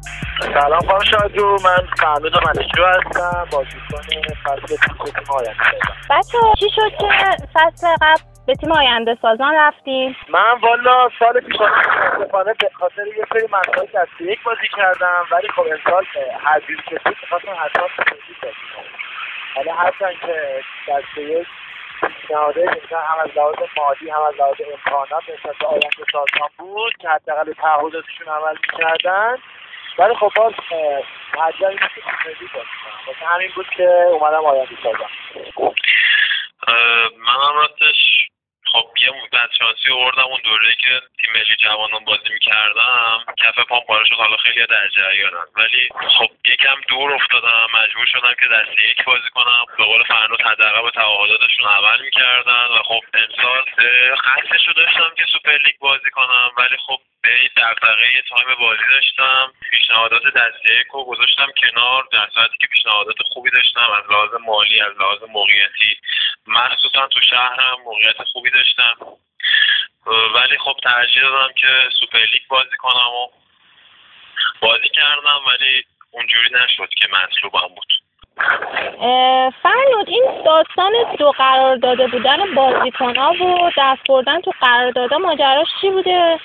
سلام 0.54 0.80
خانم 0.80 1.04
شادو 1.04 1.58
من 1.64 1.86
فرنود 1.98 2.44
ملکی 2.46 2.82
هستم. 2.82 3.46
بازیکن 3.52 4.02
فصل 4.44 4.66
پیش 4.66 5.12
تیم 5.14 5.34
آینده 5.34 5.64
سازان 5.64 5.96
بچه 6.10 6.38
چی 6.60 6.66
شد 6.76 6.92
که 7.00 7.08
فصل 7.54 7.86
قبل 8.02 8.22
به 8.46 8.54
تیم 8.54 8.72
آینده 8.72 9.18
سازان 9.22 9.54
رفتیم؟ 9.54 10.16
من 10.28 10.60
والا 10.62 11.08
سال 11.18 11.40
پیش 11.40 11.56
متاسفانه 11.60 12.54
به 12.54 12.70
خاطر 12.74 13.06
یه 13.06 13.24
سری 13.32 13.46
مسائل 13.52 13.86
دسته 13.86 14.24
یک 14.24 14.42
بازی 14.42 14.68
کردم 14.76 15.24
ولی 15.32 15.48
خب 15.48 15.62
امسال 15.62 16.04
هر 16.44 16.60
جوری 16.60 16.82
که 16.88 17.00
بود 17.04 17.16
می‌خواستم 17.22 17.56
حتما 17.64 17.86
بازی 17.96 18.52
حالا 19.56 19.74
هرچند 19.74 20.20
که 20.20 20.62
دسته 20.88 21.22
یک 21.22 21.46
پیشنهاده 22.00 22.62
مثلا 22.62 23.00
هم 23.00 23.18
از 23.18 23.30
لحاظ 23.36 23.54
مالی 23.76 24.10
هم 24.10 24.22
از 24.22 24.34
لحاظ 24.34 24.56
امکانات 24.72 25.22
نسبت 25.22 25.56
به 25.60 25.66
آینده 25.66 26.04
سازمان 26.12 26.50
بود 26.58 26.92
که 27.00 27.08
حداقل 27.08 27.52
تعهداتشون 27.52 28.28
عمل 28.28 28.56
می‌کردن. 28.72 29.36
ولی 29.98 30.14
خب 30.14 30.32
باز 30.36 30.52
حجم 31.38 31.66
این 31.66 31.78
که 33.18 33.26
همین 33.26 33.50
بود 33.54 33.66
که 33.76 33.88
اومدم 34.10 34.44
آینده 34.44 34.76
سازم 34.82 35.08
من 37.18 37.48
هم 37.48 37.56
راستش 37.56 38.25
خب 38.76 38.88
یه 39.02 39.10
مدت 39.10 39.50
شانسی 39.58 39.90
آوردم 39.90 40.24
اون 40.24 40.40
دوره 40.44 40.74
که 40.74 41.02
تیم 41.20 41.30
ملی 41.34 41.56
جوانان 41.56 42.04
بازی 42.04 42.28
می‌کردم. 42.32 43.24
کف 43.36 43.58
پام 43.58 43.80
پاره 43.88 44.04
شد 44.04 44.14
حالا 44.14 44.36
خیلی 44.36 44.66
در 44.66 44.88
جریانم. 44.88 45.46
ولی 45.56 45.88
خب 46.18 46.30
یکم 46.44 46.80
دور 46.88 47.12
افتادم. 47.12 47.66
مجبور 47.74 48.06
شدم 48.06 48.34
که 48.40 48.46
دسته 48.46 48.84
یک 48.90 49.04
بازی 49.04 49.30
کنم. 49.34 49.64
به 49.78 49.84
قول 49.84 50.04
فرنود 50.04 50.42
حداقل 50.42 50.82
به 50.82 50.90
تعهداتشون 50.90 51.66
عمل 51.66 52.00
می‌کردن. 52.04 52.64
و 52.64 52.82
خب 52.82 53.00
امسال 53.14 53.64
قصدش 54.24 54.68
رو 54.68 54.72
داشتم 54.72 55.12
که 55.16 55.24
سوپر 55.32 55.58
لیگ 55.64 55.78
بازی 55.78 56.10
کنم. 56.10 56.50
ولی 56.56 56.76
خب 56.86 57.00
به 57.26 57.34
این 57.40 57.48
دقیقه 57.56 58.22
time 58.28 58.58
بازی 58.60 58.82
داشتم. 58.90 59.52
پیشنهادات 59.70 60.22
دسته 60.22 60.74
یک 60.80 60.86
رو 60.92 61.04
گذاشتم 61.04 61.46
کنار. 61.62 62.08
در 62.12 62.28
صورتی 62.34 62.58
که 62.60 62.66
پیشنهادات 62.66 63.16
خوبی 63.32 63.50
داشتم 63.50 63.92
از 63.98 64.10
لحاظ 64.10 64.30
مالی 64.46 64.80
از 64.80 64.92
لحاظ 65.00 65.18
موقعیتی. 65.28 65.92
مخصوصا 66.46 67.06
تو 67.06 67.20
شهرم 67.20 67.76
موقعیت 67.84 68.22
خوبی 68.32 68.50
داشتم. 68.50 68.96
ولی 70.34 70.58
خب 70.58 70.76
ترجیح 70.82 71.22
دادم 71.22 71.52
که 71.52 71.68
سوپر 72.00 72.18
لیگ 72.18 72.42
بازی 72.48 72.76
کنم 72.78 73.10
و 73.20 73.28
بازی 74.60 74.88
کردم 74.88 75.40
ولی 75.46 75.84
اونجوری 76.10 76.50
نشد 76.54 76.88
که 76.88 77.08
مطلوبم 77.08 77.74
بود. 77.74 77.92
فرنود 79.62 80.08
این 80.08 80.42
داستان 80.44 80.92
دو 81.18 81.30
قرار 81.30 81.76
داده 81.76 82.06
بودن 82.06 82.54
بازیکن 82.54 83.16
ها 83.16 83.32
و 83.32 83.70
دست 83.78 84.06
بردن 84.08 84.40
تو 84.40 84.52
قراردادها 84.60 85.18
ماجراش 85.18 85.68
چی 85.80 85.90
بوده؟ 85.90 86.40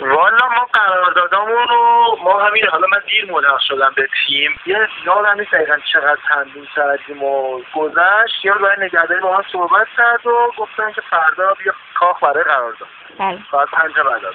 والا 0.00 0.48
ما 0.48 0.64
قراردادامون 0.72 1.68
رو 1.68 2.16
ما 2.22 2.40
همین 2.40 2.66
حالا 2.68 2.86
من 2.86 3.02
دیر 3.06 3.32
ملحق 3.32 3.60
شدم 3.60 3.92
به 3.96 4.08
تیم. 4.26 4.60
یه 4.66 4.88
یادم 5.04 5.40
نیست 5.40 5.50
دقیقا 5.50 5.76
چقدر 5.92 6.18
چندین 6.28 6.68
کردیم 6.76 7.22
و 7.22 7.62
گذشت. 7.74 8.44
یا 8.44 8.54
برای 8.54 8.86
نگهداری 8.86 9.20
با 9.20 9.36
من 9.36 9.44
صحبت 9.52 9.86
کرد 9.96 10.26
و 10.26 10.52
گفتن 10.56 10.92
که 10.92 11.00
فردا 11.00 11.54
بیا 11.54 11.72
کاخ 11.94 12.22
برای 12.22 12.44
قرارداد. 12.44 12.88
بله. 13.18 13.38
ساعت 13.50 13.68
پنج 13.70 13.92
بعد. 13.94 14.24
از. 14.24 14.34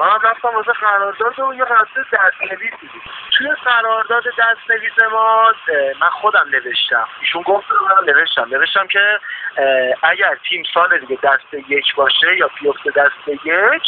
من 0.00 0.08
هم 0.08 0.20
رفتم 0.22 0.48
واسه 0.48 0.72
قرارداد 0.72 1.40
و 1.40 1.54
یه 1.54 1.64
قرارداد 1.64 2.06
دستنویسی 2.12 2.86
بود 2.92 3.02
توی 3.38 3.48
قرارداد 3.64 4.24
دستنویس 4.38 5.12
ما 5.12 5.52
من 6.00 6.10
خودم 6.10 6.46
نوشتم. 6.52 7.06
ایشون 7.20 7.42
گفت 7.42 7.66
من 7.72 8.12
نوشتم. 8.12 8.48
نوشتم 8.50 8.86
که 8.86 9.20
اگر 10.02 10.34
تیم 10.48 10.62
سال 10.74 10.98
دیگه 10.98 11.18
دست 11.22 11.54
یک 11.68 11.94
باشه 11.94 12.36
یا 12.36 12.50
بیفته 12.60 12.90
دست 12.90 13.28
یک 13.44 13.82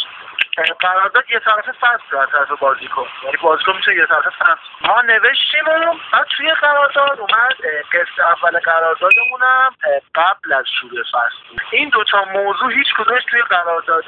قرارداد 0.79 1.23
یه 1.31 1.39
طرف 1.39 1.69
فصل 1.69 2.17
از 2.17 2.29
طرف 2.31 2.59
بازیکن. 2.59 3.07
یعنی 3.23 3.37
بازیکن 3.37 3.75
می‌تونه 3.75 3.97
یه 3.97 4.05
طرف 4.05 4.27
فصل. 4.27 4.87
ما 4.87 5.01
نوشتیم 5.01 5.67
و 5.67 5.93
بعد 6.13 6.27
توی 6.37 6.51
قرارداد 6.51 7.19
اومد 7.19 7.55
قسط 7.93 8.19
اول 8.19 8.59
قراردادمونم 8.59 9.75
قبل 10.15 10.53
از 10.53 10.65
شروع 10.79 11.03
فصل. 11.03 11.63
این 11.71 11.89
دوتا 11.89 12.25
موضوع 12.25 12.71
هیچ 12.71 12.93
کدومش 12.93 13.23
توی 13.29 13.41
قرارداد 13.41 14.03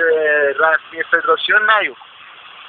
رسمی 0.60 1.04
فدراسیون 1.04 1.72
نیومد. 1.80 2.13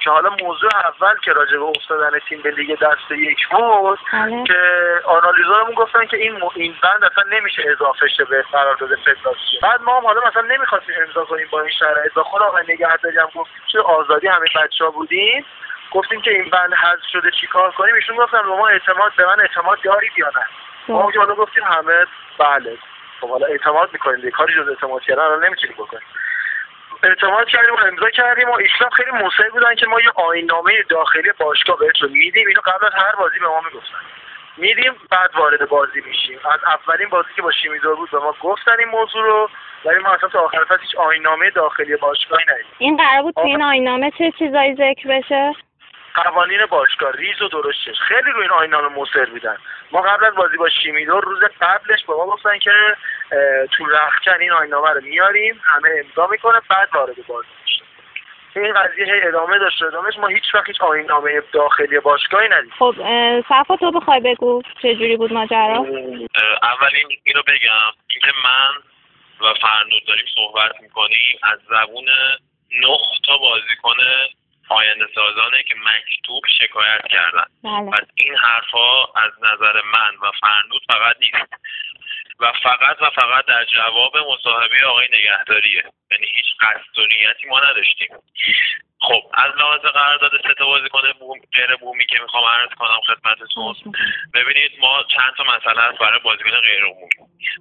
که 0.05 0.11
حالا 0.11 0.31
موضوع 0.43 0.71
اول 0.77 1.15
که 1.25 1.33
راجع 1.33 1.57
به 1.57 1.65
افتادن 1.65 2.19
تیم 2.29 2.43
به 2.43 2.51
لیگ 2.51 2.79
دست 2.79 3.11
یک 3.11 3.49
بود 3.49 3.99
بله. 4.13 4.45
که 4.45 4.61
آنالیزورمون 5.05 5.75
گفتن 5.75 6.07
که 6.07 6.17
این. 6.17 6.43
این 6.55 6.75
بند 6.83 7.05
اصلا 7.05 7.25
نمیشه 7.31 7.63
اضافه 7.71 8.09
شه 8.09 8.25
به 8.25 8.45
قرارداد 8.53 8.95
فدراسیون. 8.95 9.61
بعد 9.63 9.81
ما 9.83 9.97
هم 9.99 10.07
حالا 10.07 10.21
مثلا 10.29 10.43
نمی‌خواستیم 10.43 10.95
امضا 11.07 11.25
کنیم 11.25 11.49
با 11.51 11.61
این 11.61 11.71
شرایط. 11.71 12.13
با 12.13 12.23
خود 12.23 12.43
آقای 12.43 12.65
نگهداری 12.69 13.19
هم 13.19 13.29
گفتیم 13.35 13.63
چه 13.73 13.81
آزادی 13.81 14.27
همه 14.27 14.47
بچه 14.57 14.85
ها 14.85 14.91
بودیم. 14.91 15.47
گفتیم 15.93 16.21
که 16.21 16.31
این 16.31 16.51
بند 16.51 16.75
حذف 16.75 17.07
شده 17.13 17.31
چیکار 17.41 17.71
کنیم؟ 17.71 17.95
ایشون 17.95 18.17
گفتن 18.17 18.43
به 18.43 18.49
ما 18.49 18.69
اعتماد 18.69 19.13
به 19.17 19.27
من 19.27 19.41
اعتماد 19.41 19.79
دارید 19.85 20.13
یا 20.17 20.31
نه. 20.37 20.45
ما 20.89 21.13
که 21.13 21.19
حالا 21.19 21.35
گفتیم 21.35 21.65
همه 21.65 22.07
بله. 22.39 22.79
خب 23.21 23.31
حالا 23.31 23.47
اعتماد 23.47 23.89
می‌کنیم 23.93 24.17
دیگه. 24.17 24.31
کاری 24.31 24.55
جز 24.55 24.69
اعتماد 24.69 25.03
کردن 25.03 25.23
الان 25.23 25.45
نمی‌تونیم 25.45 25.77
بکنیم. 25.77 26.03
اعتماد 27.05 27.49
کردیم 27.49 27.75
و 27.75 27.79
امضا 27.79 28.11
کردیم 28.11 28.49
و 28.49 28.53
ایشون 28.53 28.91
خیلی 28.91 29.11
مصر 29.11 29.49
بودن 29.49 29.75
که 29.75 29.87
ما 29.87 30.01
یه 30.01 30.11
آینامه 30.15 30.83
داخلی 30.89 31.33
باشگاه 31.39 31.79
بهتون 31.79 32.11
میدیم. 32.11 32.49
اینو 32.49 32.61
قبل 32.61 32.87
از 32.87 32.93
هر 32.95 33.13
بازی 33.19 33.39
به 33.39 33.47
ما 33.47 33.61
می‌گفتن. 33.61 33.99
میدیم 34.57 34.95
بعد 35.11 35.31
وارد 35.35 35.69
بازی 35.69 36.01
میشیم. 36.01 36.41
از 36.53 36.61
اولین 36.65 37.09
بازی 37.09 37.29
که 37.37 37.43
با 37.43 37.53
شیمیدور 37.53 37.97
بود 37.97 38.11
به 38.11 38.19
ما 38.19 38.35
گفتن 38.41 38.77
این 38.79 38.89
موضوع 38.89 39.23
رو 39.23 39.51
ولی 39.85 39.99
ما 39.99 40.09
اصلا 40.09 40.29
تا 40.29 40.41
آخر 40.41 40.65
فصل 40.65 40.81
هیچ 40.81 40.97
آینامه 40.97 41.51
داخلی 41.51 41.97
باشگاهی 41.97 42.45
ندیدیم. 42.49 42.73
این 42.79 42.97
قرار 42.97 43.23
بود 43.23 43.35
تو 43.35 43.41
این 43.41 43.63
آینامه 43.63 44.11
چه 44.19 44.33
چیزایی 44.39 44.75
ذکر 44.75 45.09
بشه؟ 45.09 45.55
قوانین 46.15 46.67
باشگاه 46.67 47.13
ریز 47.13 47.43
و 47.43 47.49
درشتش 47.49 48.01
خیلی 48.01 48.31
روی 48.31 48.43
این 48.43 48.51
آینامه 48.51 48.89
مصر 48.89 49.25
بودن. 49.25 49.57
ما 49.93 50.01
قبل 50.03 50.25
از 50.25 50.35
بازی 50.35 50.57
با 50.57 50.69
شیمیدور 50.69 51.25
روز 51.25 51.41
قبلش 51.61 52.05
به 52.05 52.15
ما 52.15 52.27
گفتن 52.27 52.59
که 52.59 52.71
تو 53.73 53.87
رخکن 53.87 54.41
این 54.41 54.53
آینامه 54.53 54.91
رو 54.91 55.01
میاریم 55.01 55.61
همه 55.65 55.89
امضا 56.05 56.27
می‌کنه 56.27 56.61
بعد 56.71 56.89
وارد 56.95 57.27
بازی 57.27 57.49
میشه. 57.63 57.85
این 58.57 58.73
قضیه 58.73 59.05
هی 59.05 59.23
ادامه 59.23 59.59
داشت 59.59 59.83
ادامهش 59.83 60.17
ما 60.17 60.27
هیچ 60.27 60.55
وقت 60.55 60.67
هیچ 60.67 60.81
آینامه 60.81 61.43
داخلی 61.53 62.01
باشگاهی 62.01 62.49
ندیدیم. 62.49 62.75
خب 62.79 62.95
صفا 63.49 63.77
تو 63.77 63.91
بخوای 63.91 64.21
بگو 64.21 64.63
چه 64.83 64.95
جوری 64.95 65.17
بود 65.17 65.33
ماجرا؟ 65.33 65.87
اولین 66.63 67.09
اینو 67.25 67.43
بگم. 67.47 67.93
اینکه 68.11 68.33
من 68.45 68.75
و 69.41 69.55
فرنود 69.55 70.05
داریم 70.07 70.25
صحبت 70.35 70.81
می‌کنیم 70.81 71.39
از 71.43 71.59
زبون 71.71 72.09
نه 72.73 72.99
تا 73.27 73.39
بازیکن 73.39 73.97
آینده 74.69 75.07
سازانه 75.15 75.63
که 75.63 75.75
مکتوب 75.75 76.43
شکایت 76.59 77.07
کردن. 77.11 77.45
بله. 77.65 77.91
پس 77.91 78.07
این 78.15 78.37
حرفها 78.37 79.13
از 79.17 79.33
نظر 79.43 79.81
من 79.93 80.29
و 80.29 80.33
فرنود 80.41 80.83
فقط 80.89 81.17
نیست. 81.21 81.55
و 82.45 82.53
فقط 82.63 83.03
و 83.03 83.11
فقط 83.11 83.45
در 83.47 83.65
جواب 83.65 84.17
مصاحبه 84.17 84.87
آقای 84.87 85.09
نگهداریه. 85.13 85.85
یعنی 86.11 86.27
هیچ 86.35 86.47
قصد 86.61 86.99
و 86.99 87.03
نیتی 87.03 87.49
ما 87.49 87.61
نداشتیم. 87.61 88.09
خب 89.01 89.23
از 89.35 89.53
لحاظ 89.57 89.81
قرارداد 89.81 90.31
سه 90.43 90.55
تا 90.55 90.67
بازیکن 90.67 91.13
بوم 91.13 91.41
غیر 91.53 91.77
بومی 91.77 92.07
که 92.07 92.21
می‌خوام 92.23 92.45
عرض 92.45 92.71
کنم 92.79 93.01
خدمتتون. 93.07 93.75
ببینید 94.35 94.73
ما 94.79 95.03
چند 95.03 95.35
تا 95.37 95.45
مسئله 95.45 95.83
هست 95.83 95.99
برای 95.99 96.21
بازیکن 96.21 96.51
غیر 96.51 96.85
عمومی. 96.85 97.15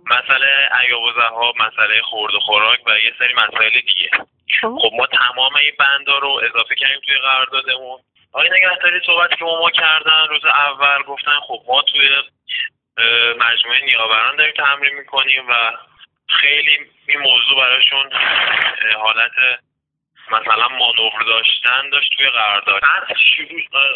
مسئله 0.05 0.69
ایاب 0.81 1.01
و 1.01 1.11
ذهاب 1.11 1.55
مسئله 1.61 2.01
خورد 2.01 2.35
و 2.35 2.39
خوراک 2.39 2.79
و 2.87 2.99
یه 2.99 3.13
سری 3.19 3.33
مسائل 3.33 3.71
دیگه. 3.71 4.09
خب. 4.61 4.77
خب 4.81 4.93
ما 4.93 5.07
تمام 5.07 5.55
این 5.55 5.71
بندا 5.79 6.17
رو 6.17 6.29
اضافه 6.29 6.75
کردیم 6.75 7.01
توی 7.05 7.17
قراردادمون. 7.17 7.99
آقای 8.33 8.49
نگهداری 8.49 9.01
صحبتی 9.05 9.35
که 9.35 9.45
با 9.45 9.59
ما 9.59 9.69
کردن 9.69 10.27
روز 10.29 10.45
اول 10.45 11.03
گفتن 11.03 11.39
خب 11.47 11.63
ما 11.67 11.81
توی 11.81 12.09
مجموعه 13.39 13.85
نیاوران 13.85 14.35
داریم 14.35 14.53
تمرین 14.53 14.95
می‌کنیم 14.95 15.49
و 15.49 15.77
خیلی 16.29 16.77
این 17.07 17.19
موضوع 17.19 17.57
براشون 17.57 18.09
حالت 18.97 19.31
مثلا 20.31 20.67
مانور 20.67 21.23
داشتن 21.27 21.89
داشت 21.89 22.11
توی 22.17 22.29
قرارداد. 22.29 22.81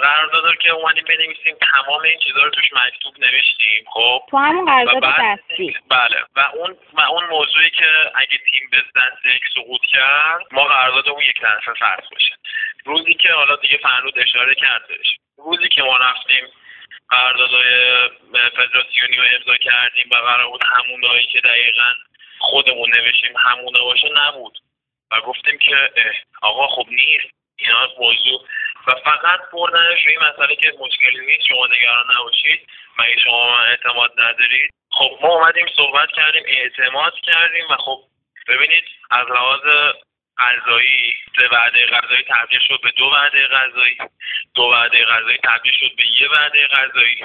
قرارداد 0.01 0.45
رو 0.45 0.55
که 0.55 0.69
اومدیم 0.69 1.03
بنویسیم 1.03 1.55
تمام 1.61 2.01
این 2.01 2.19
چیزا 2.19 2.43
رو 2.43 2.49
توش 2.49 2.73
مکتوب 2.73 3.19
نوشتیم 3.19 3.85
خب؟ 3.93 4.23
تو 4.31 4.37
همون 4.37 4.65
قرارداد 4.65 5.13
دستی 5.19 5.75
بله. 5.89 6.23
و 6.35 6.39
اون 6.53 6.77
و 6.93 7.01
اون 7.01 7.25
موضوعی 7.25 7.69
که 7.69 8.11
اگه 8.15 8.37
تیم 8.51 8.69
به 8.71 8.77
دست 8.77 9.25
یک 9.25 9.43
سقوط 9.53 9.81
کرد 9.81 10.41
ما 10.51 10.63
قرارداد 10.63 11.09
اون 11.09 11.21
یک 11.21 11.41
طرفه 11.41 11.73
فرض 11.73 12.03
بشه 12.15 12.35
روزی 12.85 13.13
که 13.13 13.33
حالا 13.33 13.55
دیگه 13.55 13.77
فرنود 13.77 14.19
اشاره 14.19 14.55
کردش 14.55 15.17
روزی 15.37 15.67
که 15.67 15.83
ما 15.83 15.97
رفتیم 15.97 16.43
قراردادهای 17.09 18.09
فدراسیونی 18.31 19.17
رو 19.17 19.23
امضا 19.35 19.57
کردیم 19.57 20.09
و 20.11 20.15
قرار 20.15 20.47
بود 20.47 20.63
همونایی 20.63 21.25
که 21.25 21.41
دقیقا 21.41 21.93
خودمون 22.39 22.89
نوشتیم 22.97 23.33
همونه 23.37 23.79
باشه 23.79 24.09
نبود. 24.15 24.57
و 25.11 25.21
گفتیم 25.21 25.57
که 25.57 25.91
آقا 26.41 26.67
خب 26.67 26.85
نیست. 26.89 27.33
اینا 27.57 27.87
موضوع 27.99 28.45
و 28.87 28.91
فقط 28.91 29.39
بردنش 29.53 30.05
روی 30.05 30.17
مسئله 30.17 30.55
که 30.55 30.73
مشکلی 30.79 31.25
نیست. 31.25 31.47
شما 31.47 31.67
نگران 31.67 32.05
نباشید. 32.17 32.67
مگه 32.99 33.19
شما 33.23 33.59
اعتماد 33.59 34.11
ندارید؟ 34.17 34.73
خب 34.91 35.19
ما 35.21 35.29
اومدیم 35.29 35.67
صحبت 35.75 36.09
کردیم 36.15 36.43
اعتماد 36.47 37.13
کردیم 37.13 37.65
و 37.69 37.75
خب 37.75 37.99
ببینید 38.47 38.83
از 39.11 39.27
لحاظ 39.27 39.93
غذایی 40.39 41.13
سه 41.35 41.47
وعده 41.51 41.85
غذایی 41.85 42.23
تبدیل 42.23 42.59
شد 42.67 42.79
به 42.83 42.91
دو 42.91 43.05
وعده 43.05 43.47
غذایی 43.47 43.97
دو 44.55 44.63
وعده 44.63 45.05
غذایی 45.05 45.37
تبدیل 45.37 45.73
شد 45.79 45.95
به 45.95 46.03
یه 46.21 46.29
وعده 46.29 46.67
غذایی 46.67 47.23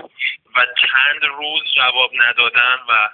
و 0.56 0.66
چند 0.66 1.24
روز 1.24 1.62
جواب 1.76 2.10
ندادن 2.14 2.78
و 2.88 3.08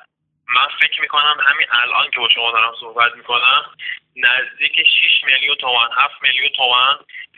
من 0.49 0.69
فکر 0.81 1.01
می‌کنم 1.01 1.37
همین 1.47 1.67
الان 1.71 2.11
که 2.11 2.21
با 2.21 2.29
شما 2.29 2.51
دارم 2.51 2.75
صحبت 2.81 3.15
می‌کنم 3.17 3.65
نزدیک 4.17 4.87
6 4.87 5.25
میلیون 5.25 5.57
تومن 5.57 5.89
7 5.97 6.15
میلیون 6.23 6.49
تومن 6.49 6.97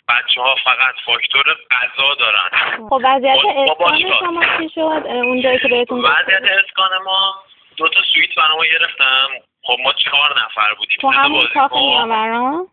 بچه 0.09 0.41
ها 0.41 0.57
فقط 0.65 0.95
فاکتور 1.07 1.45
غذا 1.71 2.15
دارن 2.15 2.49
خب 2.89 3.01
وضعیت 3.05 3.39
اسکان. 3.57 3.99
شما 4.21 4.45
چی 4.59 4.75
شد 4.75 5.03
اونجایی 5.07 5.59
که 5.59 5.69
بهتون. 5.69 6.01
وضعیت 6.01 6.43
اسکان 6.43 7.03
ما 7.05 7.45
دو 7.77 7.89
تا 7.89 8.03
سویت 8.03 8.35
برای 8.35 8.57
ما 8.57 8.65
گرفتم 8.65 9.29
خب 9.63 9.77
ما 9.85 9.93
چهار 9.93 10.45
نفر 10.45 10.75
بودیم؟ 10.75 10.99
تو 11.01 11.09
همون 11.11 11.47
کاخ. 11.55 11.73
نیاوران؟ 11.73 12.67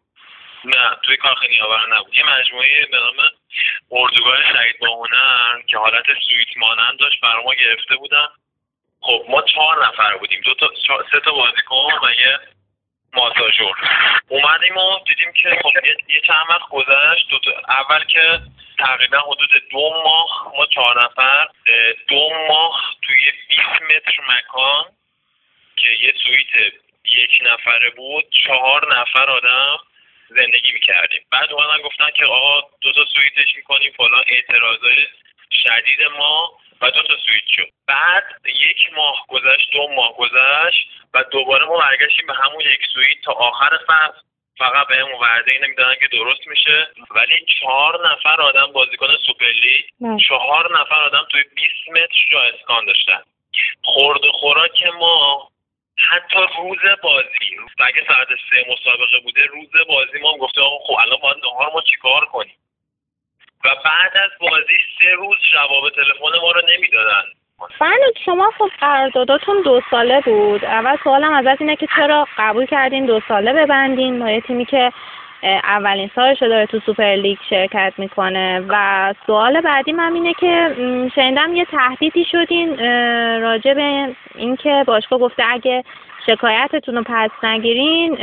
نه 0.65 0.97
توی 1.03 1.17
کاخ 1.17 1.43
نیاوران 1.49 1.93
نبود. 1.93 2.15
یه 2.15 2.23
مجموعه 2.39 2.85
به 2.85 2.97
نام 2.97 3.15
اردوگاه 3.91 4.53
شهید 4.53 4.79
با 4.79 4.87
هنر 4.95 5.61
که 5.67 5.77
حالت 5.77 6.05
سویت 6.27 6.57
مانند 6.57 6.99
داشت 6.99 7.21
برای 7.21 7.43
ما 7.45 7.53
گرفته 7.53 7.95
بودن. 7.95 8.27
خب 9.01 9.25
ما 9.29 9.41
چهار 9.41 9.87
نفر 9.87 10.17
بودیم. 10.17 10.41
دو 10.45 10.53
تا 10.53 10.69
سه 11.11 11.19
تا 11.19 11.31
بازیکن 11.31 11.93
و 12.03 12.11
یه 12.11 12.39
ماساژور. 13.13 13.75
اومدیم 14.29 14.77
و 14.77 14.99
دیدیم 15.07 15.33
که 15.33 15.59
خب 15.63 15.71
یه, 16.09 16.21
چند 16.27 16.45
وقت 16.49 16.69
گذشت. 16.69 17.29
دو 17.29 17.39
تا- 17.39 17.61
اول 17.69 18.03
که 18.03 18.41
تقریبا 18.79 19.17
حدود 19.19 19.49
دو 19.71 19.89
ماه 20.03 20.51
ما 20.57 20.65
چهار 20.65 21.03
نفر 21.05 21.47
دو 22.07 22.29
ماه 22.49 22.83
توی 23.01 23.15
20 23.49 23.61
متر 23.81 24.21
مکان 24.29 24.85
که 25.77 25.89
یه 25.89 26.13
سویت 26.23 26.73
یک 27.05 27.31
نفره 27.41 27.89
بود 27.89 28.25
چهار 28.45 28.99
نفر 28.99 29.29
آدم 29.29 29.77
زندگی 30.29 30.71
می‌کردیم. 30.71 31.21
بعد 31.31 31.53
اومدن 31.53 31.81
گفتن 31.81 32.09
که 32.17 32.25
آقا 32.25 32.67
دو 32.81 32.91
تا 32.91 33.05
سویتش 33.05 33.55
می‌کنیم 33.55 33.93
فلان 33.97 34.23
اعتراضای 34.27 35.07
شدید 35.51 36.03
ما 36.17 36.51
و 36.81 36.91
دو 36.91 37.01
تا 37.01 37.17
سویت 37.17 37.47
شد. 37.55 37.69
بعد 37.87 38.23
یک 38.45 38.93
ماه 38.95 39.25
گذشت 39.27 39.71
دو 39.71 39.87
ماه 39.87 40.17
گذشت 40.17 40.87
و 41.13 41.23
دوباره 41.23 41.65
ما 41.65 41.77
برگشتیم 41.77 42.27
به 42.27 42.33
همون 42.33 42.61
یک 42.61 42.85
سویت 42.93 43.21
تا 43.23 43.31
آخر 43.31 43.77
فصل. 43.87 44.19
فقط 44.57 44.87
بهمون 44.87 45.19
وعده 45.21 45.53
اینه 45.53 45.67
می‌دادن 45.67 45.95
که 45.99 46.07
درست 46.07 46.47
میشه. 46.47 46.87
ولی 47.11 47.45
چهار 47.59 48.11
نفر 48.11 48.41
آدم 48.41 48.71
بازیکن 48.71 49.15
سوپر 49.27 49.45
لیگ 49.45 49.85
بله. 50.01 50.17
چهار 50.27 50.81
نفر 50.81 50.95
آدم 50.95 51.27
توی 51.31 51.43
20 51.55 51.73
متر 51.91 52.15
جا 52.31 52.41
اسکان 52.41 52.85
داشتن. 52.85 53.21
خورد 53.83 54.21
خوراک 54.33 54.83
ما 54.83 55.49
حتی 55.97 56.39
روز 56.57 56.99
بازی. 57.03 57.57
اگه 57.79 58.05
ساعت 58.07 58.27
سه 58.27 58.65
مسابقه 58.71 59.19
بوده 59.23 59.45
روز 59.45 59.69
بازی 59.87 60.19
ما 60.21 60.31
هم 60.31 60.37
گفته 60.37 60.61
آقا 60.61 60.77
خب 60.77 60.93
الان 61.01 61.17
باید 61.21 61.37
نهار 61.43 61.71
ما 61.73 61.81
چیکار 61.81 62.25
کنیم؟ 62.25 62.55
و 63.65 63.69
بعد 63.85 64.17
از 64.17 64.31
بازی 64.39 64.77
سه 64.99 65.11
روز 65.11 65.37
جواب 65.53 65.89
تلفن 65.89 66.39
ما 66.41 66.51
رو 66.51 66.61
نمی‌دادن. 66.69 67.23
فرنود 67.79 68.17
شما 68.25 68.51
خب 68.57 68.69
قرارداداتون 68.79 69.61
دو 69.61 69.81
ساله 69.91 70.21
بود. 70.21 70.65
اول 70.65 70.97
سوالم 71.03 71.33
ازت 71.33 71.61
اینه 71.61 71.75
که 71.75 71.87
چرا 71.95 72.27
قبول 72.37 72.65
کردین 72.65 73.05
دو 73.05 73.21
ساله 73.27 73.53
ببندین؟ 73.53 74.19
با 74.19 74.29
یه 74.29 74.41
تیمی 74.41 74.65
که 74.65 74.91
اولین 75.43 76.09
سالش 76.15 76.39
داره 76.39 76.65
تو 76.65 76.79
سوپر 76.79 77.15
لیگ 77.15 77.37
شرکت 77.49 77.93
می‌کنه 77.97 78.65
و 78.69 79.13
سوال 79.25 79.61
بعدی 79.61 79.91
من 79.91 80.13
اینه 80.13 80.33
که 80.33 80.75
شنیدم 81.15 81.55
یه 81.55 81.65
تهدیدی 81.65 82.25
شدین 82.25 82.79
راجع 83.41 83.73
به 83.73 84.15
اینکه 84.35 84.83
باشگاه 84.87 85.19
گفته 85.19 85.43
اگه 85.49 85.83
شکایتتون 86.25 86.95
رو 86.95 87.03
پس 87.05 87.29
نگیرین 87.43 88.13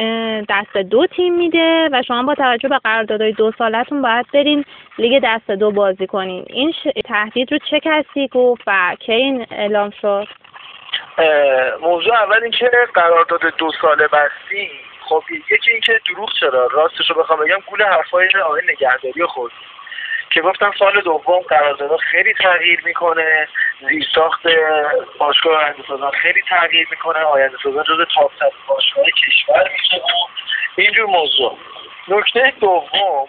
دست 0.49 0.77
دو 0.77 1.07
تیم 1.07 1.35
میده 1.35 1.89
و 1.93 2.03
شما 2.03 2.23
با 2.23 2.35
توجه 2.35 2.69
به 2.69 2.79
قراردادهای 2.79 3.33
دو 3.33 3.53
سالتون 3.59 4.03
باید 4.03 4.27
برین 4.35 4.65
لیگ 4.99 5.23
دست 5.25 5.51
دو 5.51 5.71
بازی 5.71 6.07
کنین 6.07 6.45
این. 6.49 6.75
تهدید 7.05 7.53
رو 7.53 7.59
چه 7.71 7.81
کسی 7.81 8.29
گفت 8.29 8.63
و 8.67 8.97
کی 9.01 9.13
این 9.13 9.47
اعلام 9.51 9.91
شد 9.91 10.29
موضوع 11.83 12.15
اول 12.15 12.43
اینکه 12.43 12.71
قرارداد 12.95 13.41
دو 13.59 13.71
ساله 13.83 14.09
بستیم 14.09 14.71
خب 15.09 15.23
یکی 15.31 15.71
اینکه 15.71 16.01
دروغ 16.09 16.33
چرا؟ 16.41 16.67
راستش 16.67 17.11
رو 17.11 17.23
بخوام 17.23 17.41
بگم 17.41 17.61
گول 17.67 17.83
حرفای 17.83 18.29
آقای 18.45 18.63
نگهداری 18.69 19.27
خود 19.27 19.53
که 20.31 20.41
گفتن 20.41 20.71
سال 20.79 21.01
دوم 21.01 21.41
قرارداد 21.41 21.97
خیلی 21.97 22.35
تغییر 22.35 22.81
می‌کنه 22.85 23.49
زیرساخت 23.89 24.43
باشگاه 25.19 25.63
آینده 25.63 26.11
خیلی 26.23 26.43
تغییر 26.49 26.89
می‌کنه 26.91 27.19
آینده 27.19 27.57
سازان 27.63 27.85
جز 27.85 28.07
تاپ 28.15 28.33
باشگاه 28.67 29.05
کشور 29.05 29.71
میشه. 29.73 30.03
اینجور 30.77 31.07
موضوع. 31.07 31.59
نکته 32.09 32.53
دوم 32.61 33.29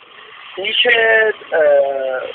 که 0.55 1.33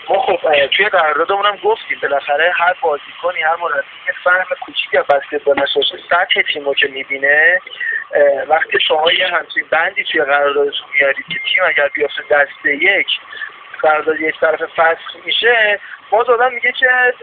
ما 0.09 0.23
خب 0.23 0.67
توی 0.67 0.89
قراردادمون 0.89 1.47
هم 1.47 1.57
گفتیم 1.57 1.99
بالاخره 2.03 2.53
هر 2.57 2.75
بازیکنی 2.81 3.43
هر 3.43 3.57
مربی 3.57 3.87
یه 4.07 4.15
فهم 4.25 4.57
کوچیکی 4.61 4.99
از 4.99 5.07
بسکتبال 5.07 5.61
نشاشه 5.63 5.99
سطح 6.11 6.41
تیم 6.53 6.75
که 6.75 6.87
می‌بینه 6.89 7.61
وقتی 8.49 8.81
شما 8.81 9.13
یه 9.13 9.27
همچین 9.27 9.65
بندی 9.71 10.05
توی 10.05 10.23
قراردادتون 10.23 10.87
میارید 10.95 11.27
که 11.29 11.39
تیم 11.39 11.65
اگر 11.67 11.89
بیافته 11.95 12.23
دست 12.31 12.67
یک 12.67 13.07
قرارداد 13.83 14.21
یک 14.21 14.41
طرف 14.41 14.63
فسخ 14.63 15.17
میشه 15.25 15.81
باز 16.11 16.31
آدم 16.31 16.53
میگه 16.53 16.73
که 16.73 17.15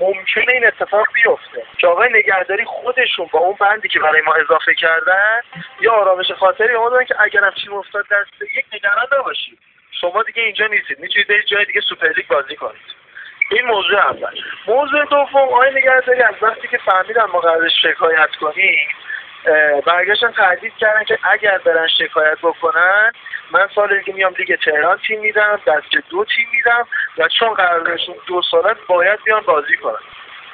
ممکنه 0.00 0.52
این 0.52 0.66
اتفاق 0.66 1.06
بیفته. 1.14 1.62
که 1.78 1.86
آقای 1.86 2.08
نگهداری 2.12 2.64
خودشون 2.64 3.28
با 3.32 3.38
اون 3.38 3.56
بندی 3.60 3.88
که 3.88 4.00
برای 4.00 4.22
ما 4.22 4.34
اضافه 4.34 4.74
کردن 4.74 5.40
یا 5.80 5.92
آرامش 5.92 6.30
خاطری 6.30 6.76
ما 6.76 6.88
دادن 6.88 7.04
که 7.04 7.14
اگر 7.18 7.44
همچین 7.44 7.72
افتاد 7.72 8.04
دست 8.10 8.42
یک 8.56 8.64
نگران 8.72 9.06
نباشید. 9.18 9.58
شما 10.00 10.22
دیگه 10.22 10.42
اینجا 10.42 10.66
نیستید. 10.66 11.00
می‌تونید 11.00 11.28
برید 11.28 11.46
جای 11.46 11.64
دیگه 11.64 11.80
سوپرلیگ 11.80 12.26
بازی 12.26 12.56
کنید. 12.56 13.02
این 13.50 13.66
موضوع 13.66 13.98
اول. 13.98 14.40
موضوع 14.66 15.04
دوم 15.04 15.28
آقای 15.34 15.70
نگهداری 15.70 16.22
از 16.22 16.34
وقتی 16.42 16.68
که 16.68 16.78
فهمیدن 16.78 17.24
ما 17.24 17.40
قرارش 17.40 17.72
شکایت 17.82 18.30
کنیم 18.40 18.88
برگشتن 19.86 20.32
تهدید 20.32 20.72
کردن 20.76 21.04
که 21.04 21.18
اگر 21.30 21.58
برن 21.58 21.88
شکایت 21.88 22.38
بکنن 22.42 23.12
من 23.50 23.68
سال 23.74 23.98
دیگه 23.98 24.14
میام 24.14 24.34
لیگ 24.38 24.58
تهران 24.64 24.98
تیم 25.06 25.20
میدم 25.20 25.60
دست 25.66 26.08
دو 26.10 26.24
تیم 26.24 26.46
میدم 26.52 26.86
و 27.18 27.28
چون 27.28 27.54
قراردادشون 27.54 28.14
دو 28.26 28.42
ساله 28.50 28.74
باید 28.86 29.22
بیان 29.24 29.40
بازی 29.40 29.76
کنن. 29.76 29.98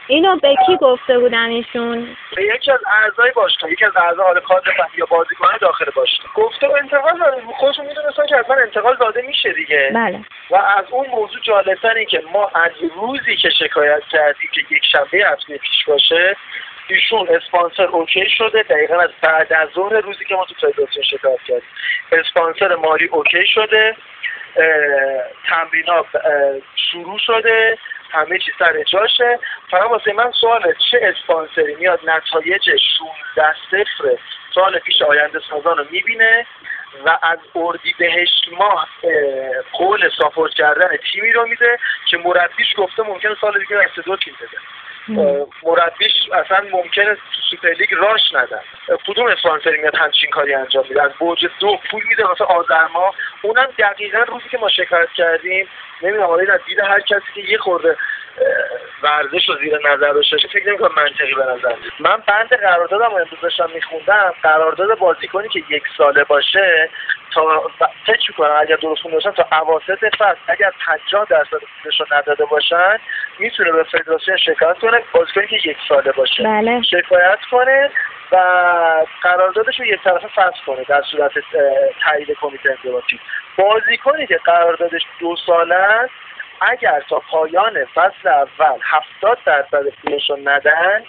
اینو 0.09 0.37
به 0.37 0.55
کی 0.67 0.77
گفته 0.77 1.19
بودن 1.19 1.49
ایشون؟ 1.49 2.17
به 2.37 2.45
یکی 2.45 2.73
از 2.73 2.81
اعضای 3.03 3.31
باشگاه 3.31 3.73
یکی 3.73 3.85
از 3.85 3.97
اعضا 3.97 4.23
حال 4.23 4.41
کادر 4.41 4.73
فنی 4.73 4.97
یا 4.97 5.06
بازیکن 5.06 5.47
داخل 5.61 5.85
باشگاه. 5.95 6.32
گفته 6.35 6.69
و 6.69 6.73
انتقال 6.73 7.19
داده. 7.19 7.43
خودشون 7.56 7.87
می‌دونستن 7.87 8.26
که 8.26 8.37
حتما 8.37 8.56
انتقال 8.56 8.97
داده 8.97 9.23
میشه 9.23 9.52
دیگه. 9.52 9.91
بله. 9.95 10.21
و 10.50 10.56
از 10.56 10.85
اون 10.91 11.06
موضوع 11.06 11.41
جالبتر 11.43 11.95
این 11.95 12.06
که 12.06 12.23
ما 12.32 12.50
از 12.54 12.71
روزی 12.97 13.37
که 13.37 13.50
شکایت 13.50 14.02
کردیم 14.13 14.50
که 14.54 14.61
یک 14.71 14.82
شنبه 14.93 15.26
هفته 15.26 15.59
پیش 15.59 15.85
باشه 15.87 16.37
ایشون 16.89 17.28
اسپانسر 17.28 17.85
اوکی 17.87 18.30
شده. 18.30 18.63
دقیقا 18.63 19.00
از 19.00 19.11
بعد 19.23 19.52
از 19.52 19.69
ظهر 19.75 20.00
روزی 20.00 20.25
که 20.25 20.35
ما 20.35 20.45
تو 20.45 20.54
فدراسیون 20.54 21.04
شکایت 21.04 21.43
کردیم. 21.43 21.69
اسپانسر 22.13 22.75
مالی 22.75 23.06
اوکی 23.06 23.47
شده. 23.47 23.97
تمرینات 25.49 26.06
شروع 26.76 27.19
شده. 27.19 27.78
همه 28.10 28.38
چی 28.38 28.52
سر 28.58 28.82
جاشه. 28.82 29.38
فقط 29.71 29.90
واسه 29.90 30.12
من 30.12 30.32
سواله 30.40 30.75
چه 30.90 31.00
اسپانسری 31.02 31.75
میاد 31.75 32.00
نتایج 32.04 32.71
16 32.71 33.54
صفر 33.71 34.18
سال 34.54 34.78
پیش 34.78 35.02
آینده 35.02 35.40
سازان 35.50 35.78
رو 35.78 35.84
می‌بینه 35.90 36.47
و 37.04 37.18
از 37.23 37.38
اردی 37.54 37.94
بهشت 37.99 38.49
ماه 38.52 38.88
قول 39.73 40.10
support 40.19 40.54
کردن 40.54 40.97
تیمی 41.12 41.32
رو 41.32 41.47
میده 41.47 41.78
که 42.10 42.16
مربیش 42.16 42.75
گفته 42.76 43.02
ممکنه 43.02 43.36
سال 43.40 43.58
دیگه 43.58 43.76
دست 43.76 44.06
دو 44.06 44.16
تیم 44.16 44.34
بده. 44.40 44.58
مربیش 45.62 46.12
اصلا 46.32 46.64
ممکنه 46.73 47.14
تو 47.14 47.40
سوپر 47.50 47.68
لیگ 47.68 47.94
راش 47.94 48.21
ندن. 48.34 48.60
کدوم 49.06 49.26
اسپانسری 49.26 49.80
میاد 49.80 49.94
همچین 49.97 50.30
کاری 50.30 50.54
انجام 50.54 50.84
میده؟ 50.88 51.02
از 51.02 51.10
برج 51.21 51.47
دو 51.60 51.78
پول 51.90 52.02
میده 52.08 52.25
واسه 52.25 52.44
آذر 52.44 52.86
ماه 52.86 53.14
اونم 53.42 53.68
دقیقا 53.78 54.18
روزی 54.18 54.49
که 54.49 54.58
ما 54.58 54.68
شکایت 54.68 55.12
کردیم 55.12 55.68
نمی‌دونم 56.02 56.26
حالا 56.26 56.54
از 56.54 56.60
دید 56.66 56.78
هر 56.78 57.00
کسی 57.00 57.32
که 57.34 57.40
یه 57.40 57.58
خورده 57.58 57.97
ورزش 59.03 59.49
رو 59.49 59.55
زیر 59.57 59.79
نظر 59.93 60.13
داشته 60.13 60.37
فکر 60.37 60.69
نمی‌کنم 60.69 60.91
منطقی 60.97 61.35
به 61.35 61.43
نظر 61.43 61.75
من 62.01 62.17
بند 62.27 62.49
قراردادم 62.49 63.11
امروز 63.11 63.41
داشتم 63.43 63.71
میخوندم. 63.75 64.35
قرارداد 64.43 64.99
بازیکنی 64.99 65.49
که 65.49 65.63
یک 65.71 65.83
ساله 65.97 66.25
باشه 66.25 66.91
تا 67.35 67.71
فکر 68.07 68.33
کنم 68.33 68.57
اگر 68.61 68.77
درست 68.77 69.03
باشن 69.03 69.31
تا 69.31 69.47
اواسط 69.53 70.17
فصل 70.19 70.39
اگر 70.49 70.73
50 70.87 71.27
درصد 71.31 71.59
پولش 71.83 72.01
رو 72.01 72.07
نداده 72.13 72.45
باشن 72.45 72.99
می‌تونه 73.39 73.73
به 73.73 73.83
فدراسیون 73.83 74.37
شکایت 74.37 74.79
کنه 74.79 75.03
بازیکنی 75.13 75.47
که 75.47 75.71
یک 75.71 75.77
ساله 75.89 76.13
باشه. 76.13 76.43
بله. 76.43 76.83
شکایت 76.83 77.39
کنه 77.51 77.91
و 78.33 78.37
قراردادش 79.23 79.81
رو 79.81 79.87
یک 79.87 80.03
طرفه 80.03 80.29
فصل 80.29 80.65
کنه 80.67 80.85
در 80.89 81.03
صورت 81.03 81.33
تایید 82.05 82.37
کمیته 82.41 82.71
انضباطی 82.71 83.21
بازیکنی 83.57 84.27
که 84.27 84.41
قراردادش 84.45 85.03
دو 85.21 85.37
ساله 85.47 85.75
است 85.75 86.27
اگر 86.60 87.02
تا 87.08 87.23
پایان 87.30 87.84
فصل 87.84 88.28
اول 88.28 88.78
هفتاد 88.82 89.38
درصد 89.44 89.88
پولش 89.88 90.30
رو 90.30 90.36
ندن 90.44 91.04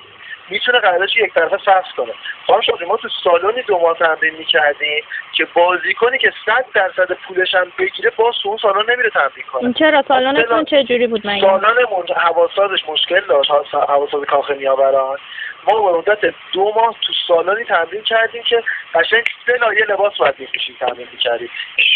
می‌تونه 0.49 0.79
قراردادش 0.79 1.15
یک 1.15 1.33
طرفه 1.33 1.57
فصل 1.57 1.91
کنه. 1.97 2.13
خانم 2.47 2.62
شما 2.62 2.77
ما 2.88 2.97
تو 2.97 3.09
سالونی 3.23 3.62
دو 3.62 3.79
ماه 3.79 3.97
تمرین 3.97 4.35
می‌کردیم 4.35 5.03
که 5.33 5.47
بازیکنی 5.53 6.17
که 6.17 6.31
صد 6.45 6.65
درصد 6.73 7.13
پولش 7.13 7.55
هم 7.55 7.71
بگیره 7.79 8.12
باز 8.15 8.35
تو 8.43 8.49
اون 8.49 8.57
سالن 8.57 8.91
نمیره 8.93 9.09
تمرین 9.09 9.45
کنه. 9.51 9.73
چرا؟ 9.73 10.03
سالانتون 10.07 10.65
چه 10.65 10.83
جوری 10.83 11.07
بود 11.07 11.27
مگه؟ 11.27 11.41
سالن 11.41 11.75
حواساتش 12.15 12.83
مشکل 12.89 13.19
داشت 13.19 13.51
حواسات 13.73 14.25
کاخ 14.25 14.51
نیاوران. 14.51 15.17
ما 15.63 15.91
به 15.91 15.98
مدت 15.98 16.36
دو 16.54 16.74
ماه 16.76 16.95
تو 17.02 17.13
سالانی 17.28 17.63
تمرین 17.63 18.04
کردیم 18.04 18.43
که 18.43 18.63
قشنگ 18.93 19.24
سه 19.45 19.58
لایه 19.58 19.86
لباس 19.86 20.17
باید 20.17 20.39
می‌کشیم 20.39 20.78
تمرین 20.80 21.08
می‌کردیم. 21.12 21.50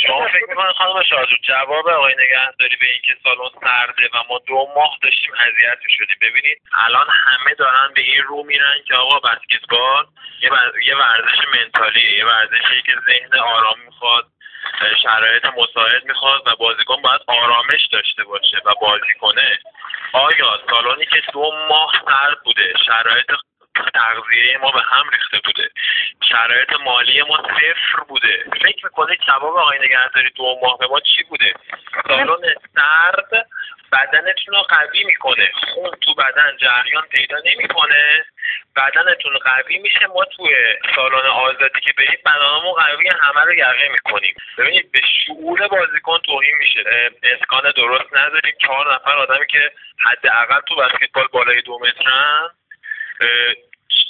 شما 0.08 0.28
فکر 0.28 0.46
می‌کنید 0.50 0.76
خانم 0.76 1.04
شاهجو 1.04 1.36
جواب 1.42 1.88
آقای 1.88 2.14
نگهداری 2.14 2.78
به 2.82 2.88
اینکه 2.88 3.16
سالن 3.24 3.50
سرده 3.62 4.10
و 4.14 4.24
ما 4.30 4.40
دو 4.48 4.68
ماه 4.76 4.98
داشتیم 5.04 5.32
اذیت 5.34 5.78
می‌شدیم 5.86 6.18
ببینید 6.22 6.62
الان 6.74 7.08
همه 7.10 7.54
دارن 7.54 7.94
به 7.96 8.02
این 8.02 8.24
رو 8.24 8.44
میرن 8.44 8.76
که 8.88 8.96
آقا 8.96 9.20
بسکتبال 9.20 10.06
یه, 10.42 10.50
یه 10.86 10.96
ورزش 10.96 11.40
منتالیه 11.56 12.18
یه 12.18 12.26
ورزشی 12.26 12.82
که 12.86 12.94
ذهن 13.08 13.40
آرام 13.40 13.80
می‌خواد 13.86 14.26
شرایط 15.04 15.46
مساعد 15.46 16.06
می‌خواد 16.06 16.48
و 16.48 16.56
بازیکن 16.56 17.02
باید 17.02 17.22
آرامش 17.28 17.86
داشته 17.92 18.24
باشه 18.24 18.58
و 18.66 18.74
بازی 18.82 19.14
کنه. 19.20 19.60
آیا 20.14 20.60
سالونی 20.70 21.06
که 21.06 21.22
دو 21.34 21.52
ماه 21.70 21.94
سرد 22.06 22.44
بوده 22.44 22.74
شرایط 22.86 23.32
تغذیه 23.76 24.58
ما 24.58 24.72
به 24.72 24.82
هم 24.82 25.10
ریخته 25.10 25.40
بوده. 25.46 25.70
شرایط 26.30 26.74
مالی 26.86 27.22
ما 27.22 27.38
صفر 27.38 28.04
بوده. 28.08 28.44
فکر 28.66 28.86
می‌کنید 28.86 29.20
جواب 29.28 29.58
آقای 29.58 29.80
نگهداری 29.80 30.30
دو 30.30 30.60
ماه 30.62 30.78
به 30.78 30.88
ما 30.88 31.00
چی 31.00 31.24
بوده؟ 31.24 31.54
سالن 32.08 32.56
سرد 32.76 33.48
بدنتون 33.92 34.56
رو 34.56 34.62
قوی 34.62 35.04
می‌کنه. 35.04 35.52
خون 35.74 35.92
تو 36.02 36.14
بدن 36.14 36.58
جریان 36.58 37.04
پیدا 37.04 37.38
نمی‌کنه. 37.46 38.26
بدنتون 38.76 39.38
قوی 39.38 39.78
میشه. 39.78 40.08
ما 40.08 40.26
توی 40.26 40.56
سالن 40.96 41.28
آزادی 41.28 41.80
که 41.82 41.94
بریم 41.98 42.20
بدنمون 42.26 42.74
قوی 42.74 43.10
همه 43.22 43.42
رو 43.42 43.54
یقه 43.54 43.90
می‌کنیم. 43.92 44.36
ببینید 44.58 44.92
به 44.92 45.02
شعور 45.26 45.68
بازیکن 45.68 46.18
توهین 46.18 46.56
میشه. 46.60 46.84
اسکان 47.24 47.72
درست 47.72 48.14
نداریم. 48.14 48.56
چهار 48.62 48.96
نفر 48.96 49.16
آدمی 49.16 49.48
که 49.48 49.72
حداقل 49.98 50.62
تو 50.62 50.76
بسکتبال 50.76 51.28
بالای 51.32 51.62
دو 51.62 51.80
مترن 51.80 52.50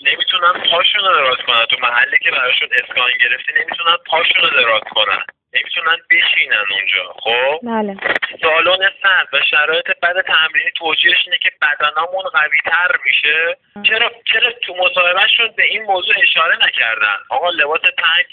نمی‌تونن 0.02 0.54
پاشون 0.70 1.02
رو 1.02 1.13
دراز 1.13 1.38
کنن 1.38 1.66
تو 1.66 1.78
محلی 1.82 2.20
که 2.20 2.32
براشون 2.32 2.68
اسکان 2.72 3.12
گرفتی 3.22 3.52
نمی‌تونن 3.56 3.98
پاشون 4.06 4.42
رو 4.42 4.50
دراز 4.50 4.82
کنن 4.82 5.24
نمی‌تونن 5.54 5.98
بشینن 6.10 6.66
اونجا 6.72 7.13
خب؟ 7.20 7.60
بله. 7.63 7.98
سالن 8.42 8.89
سرد 9.04 9.28
و 9.34 9.42
شرایط 9.52 9.88
بد 9.88 10.22
تمرینی 10.22 10.72
توجیهش 10.76 11.18
اینه 11.26 11.38
که 11.38 11.52
بدنامون 11.62 12.24
قوی 12.24 12.60
تر 12.66 12.92
میشه 13.06 13.58
چرا 13.84 14.12
چرا 14.26 14.52
تو 14.52 14.76
مصاحبهشون 14.76 15.48
به 15.58 15.63
این 15.63 15.84
موضوع 15.84 16.16
اشاره 16.24 16.58
نکردن؟ 16.68 17.18
آقا 17.30 17.50
لباس 17.50 17.82
تنگ 17.82 18.26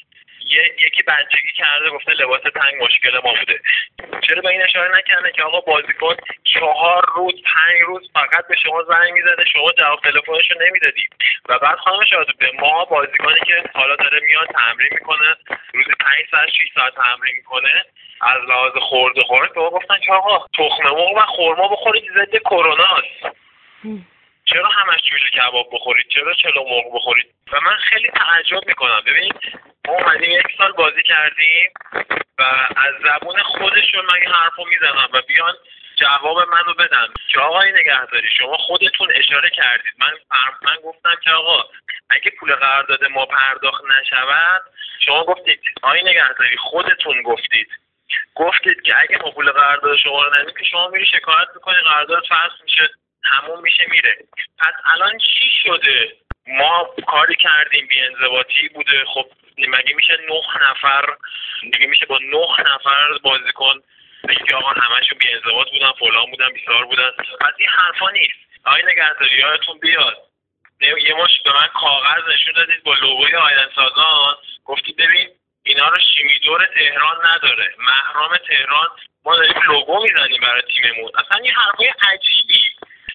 یکی 0.56 1.02
بچگی 1.02 1.52
کرده 1.56 1.90
گفته 1.90 2.12
لباس 2.12 2.40
تنگ 2.40 2.84
مشکل 2.84 3.20
ما 3.24 3.34
بوده. 3.34 3.60
چرا 4.20 4.42
به 4.42 4.48
این 4.48 4.62
اشاره 4.62 4.98
نکردن 4.98 5.30
که 5.30 5.42
آقا 5.42 5.60
بازیکن 5.60 6.16
چهار 6.44 7.04
روز 7.14 7.34
پنج 7.42 7.80
روز 7.86 8.10
فقط 8.14 8.46
به 8.48 8.56
شما 8.56 8.82
زنگ 8.82 9.12
می‌زده 9.12 9.44
شما 9.44 9.72
جواب 9.78 10.00
تلفنش 10.00 10.50
رو 10.50 10.66
نمی‌دادید 10.66 11.10
و 11.48 11.58
بعد 11.58 11.78
خانم 11.78 12.04
شادو 12.04 12.32
به 12.38 12.52
ما 12.60 12.84
بازیکنی 12.84 13.40
که 13.46 13.62
حالا 13.74 13.96
داره 13.96 14.20
میاد 14.20 14.46
تمرین 14.46 14.88
می‌کنه 14.92 15.36
روزی 15.74 15.90
پنج 16.00 16.26
ساعت 16.30 16.48
6 16.48 16.68
ساعت 16.74 16.94
تمرین 16.94 17.36
می‌کنه 17.36 17.84
از 18.20 18.42
لحاظ 18.48 18.72
خورده 18.72 19.20
خورد 19.20 19.54
به 19.54 19.60
ما 19.60 19.70
گفتن 19.70 19.98
که 20.06 20.12
آقا 20.12 20.46
تخم 20.58 20.82
مرغ 20.82 21.16
و 21.16 21.20
خورما 21.20 21.68
بخورید 21.68 22.04
ضد 22.14 22.36
کروناست 22.38 23.36
چرا 24.52 24.68
همش 24.68 25.00
جوجه 25.00 25.30
کباب 25.30 25.68
بخورید؟ 25.72 26.08
چرا 26.08 26.34
چلو 26.34 26.64
مرغ 26.64 26.94
بخورید؟ 26.94 27.26
و 27.52 27.60
من 27.60 27.76
خیلی 27.76 28.10
تعجب 28.10 28.60
می‌کنم. 28.66 29.02
ببین 29.06 29.32
ما 29.88 29.94
اومدیم 29.94 30.30
یک 30.30 30.46
سال 30.58 30.72
بازی 30.72 31.02
کردیم 31.02 31.70
و 32.38 32.42
از 32.76 32.94
زبون 33.04 33.38
خودشون 33.38 34.04
من 34.04 34.14
این 34.20 34.32
حرفو 34.32 34.64
می‌زنم 34.64 35.08
و 35.12 35.22
بیان 35.28 35.54
جواب 35.96 36.48
منو 36.48 36.74
بدن. 36.74 37.06
که 37.32 37.40
آقای 37.40 37.72
نگهداری 37.72 38.28
شما 38.38 38.56
خودتون 38.56 39.08
اشاره 39.14 39.50
کردید. 39.50 39.94
من 39.98 40.12
من 40.62 40.76
گفتم 40.84 41.14
که 41.24 41.30
آقا 41.30 41.64
اگه 42.10 42.30
پول 42.30 42.54
قرارداد 42.54 43.04
ما 43.04 43.26
پرداخت 43.26 43.84
نشود 43.84 44.62
شما 45.04 45.24
گفتید 45.24 45.60
آقای 45.82 46.02
نگهداری 46.02 46.56
خودتون 46.56 47.22
گفتید. 47.22 47.68
گفتید 48.34 48.82
که 48.82 49.00
اگه 49.00 49.18
ما 49.24 49.30
پول 49.30 49.50
قرارداد 49.50 49.96
شما 49.96 50.22
رو 50.22 50.40
ندیم 50.40 50.54
که 50.58 50.64
شما 50.64 50.88
میری 50.88 51.06
شکایت 51.06 51.48
می‌کنی 51.54 51.80
قرارداد 51.84 52.22
فصل 52.28 52.62
میشه. 52.64 52.90
تموم 53.24 53.62
میشه 53.62 53.86
میره. 53.90 54.16
پس 54.58 54.72
الان 54.84 55.18
چی 55.18 55.50
شده؟ 55.62 56.16
ما 56.46 56.94
کاری 57.06 57.34
کردیم 57.34 57.86
بی 57.86 58.00
انضباطی 58.00 58.68
بوده. 58.68 59.04
خب 59.04 59.26
مگه 59.58 59.94
میشه 59.94 60.16
نه 60.28 60.70
نفر 60.70 61.16
دیگه 61.62 61.86
میشه 61.86 62.06
با 62.06 62.18
نه 62.22 62.74
نفر 62.74 63.18
بازیکن 63.22 63.82
بگی 64.28 64.54
آقا 64.54 64.70
همشون 64.80 65.18
بی 65.18 65.28
انضباط 65.28 65.70
بودن 65.70 65.92
فلان 65.98 66.30
بودن 66.30 66.48
بیسار 66.52 66.84
بودن. 66.84 67.10
پس 67.40 67.54
این 67.58 67.68
حرفا 67.68 68.10
نیست. 68.10 68.34
آقای 68.64 68.82
نگهداری 68.82 69.38
یادتون 69.38 69.78
بیاد. 69.78 70.16
یه 70.80 71.14
مش 71.14 71.40
به 71.44 71.52
من 71.52 71.66
کاغذ 71.66 72.34
نشون 72.34 72.52
دادید 72.56 72.82
با 72.82 72.94
لوگوی 72.94 73.34
آیدن 73.34 73.68
سازان 73.74 74.36
گفتید 74.64 74.96
ببین 74.96 75.28
اینا 75.62 75.88
رو 75.88 75.96
شیمیدور 76.16 76.66
تهران 76.66 77.26
نداره. 77.26 77.74
محرام 77.78 78.36
تهران 78.36 78.88
ما 79.24 79.36
داریم 79.36 79.62
لوگو 79.66 80.02
می‌زنیم 80.02 80.40
برای 80.42 80.62
تیممون. 80.62 81.10
اصلا 81.18 81.38
این 81.42 81.52
حرفای 81.52 81.92
عجیبی. 82.12 82.60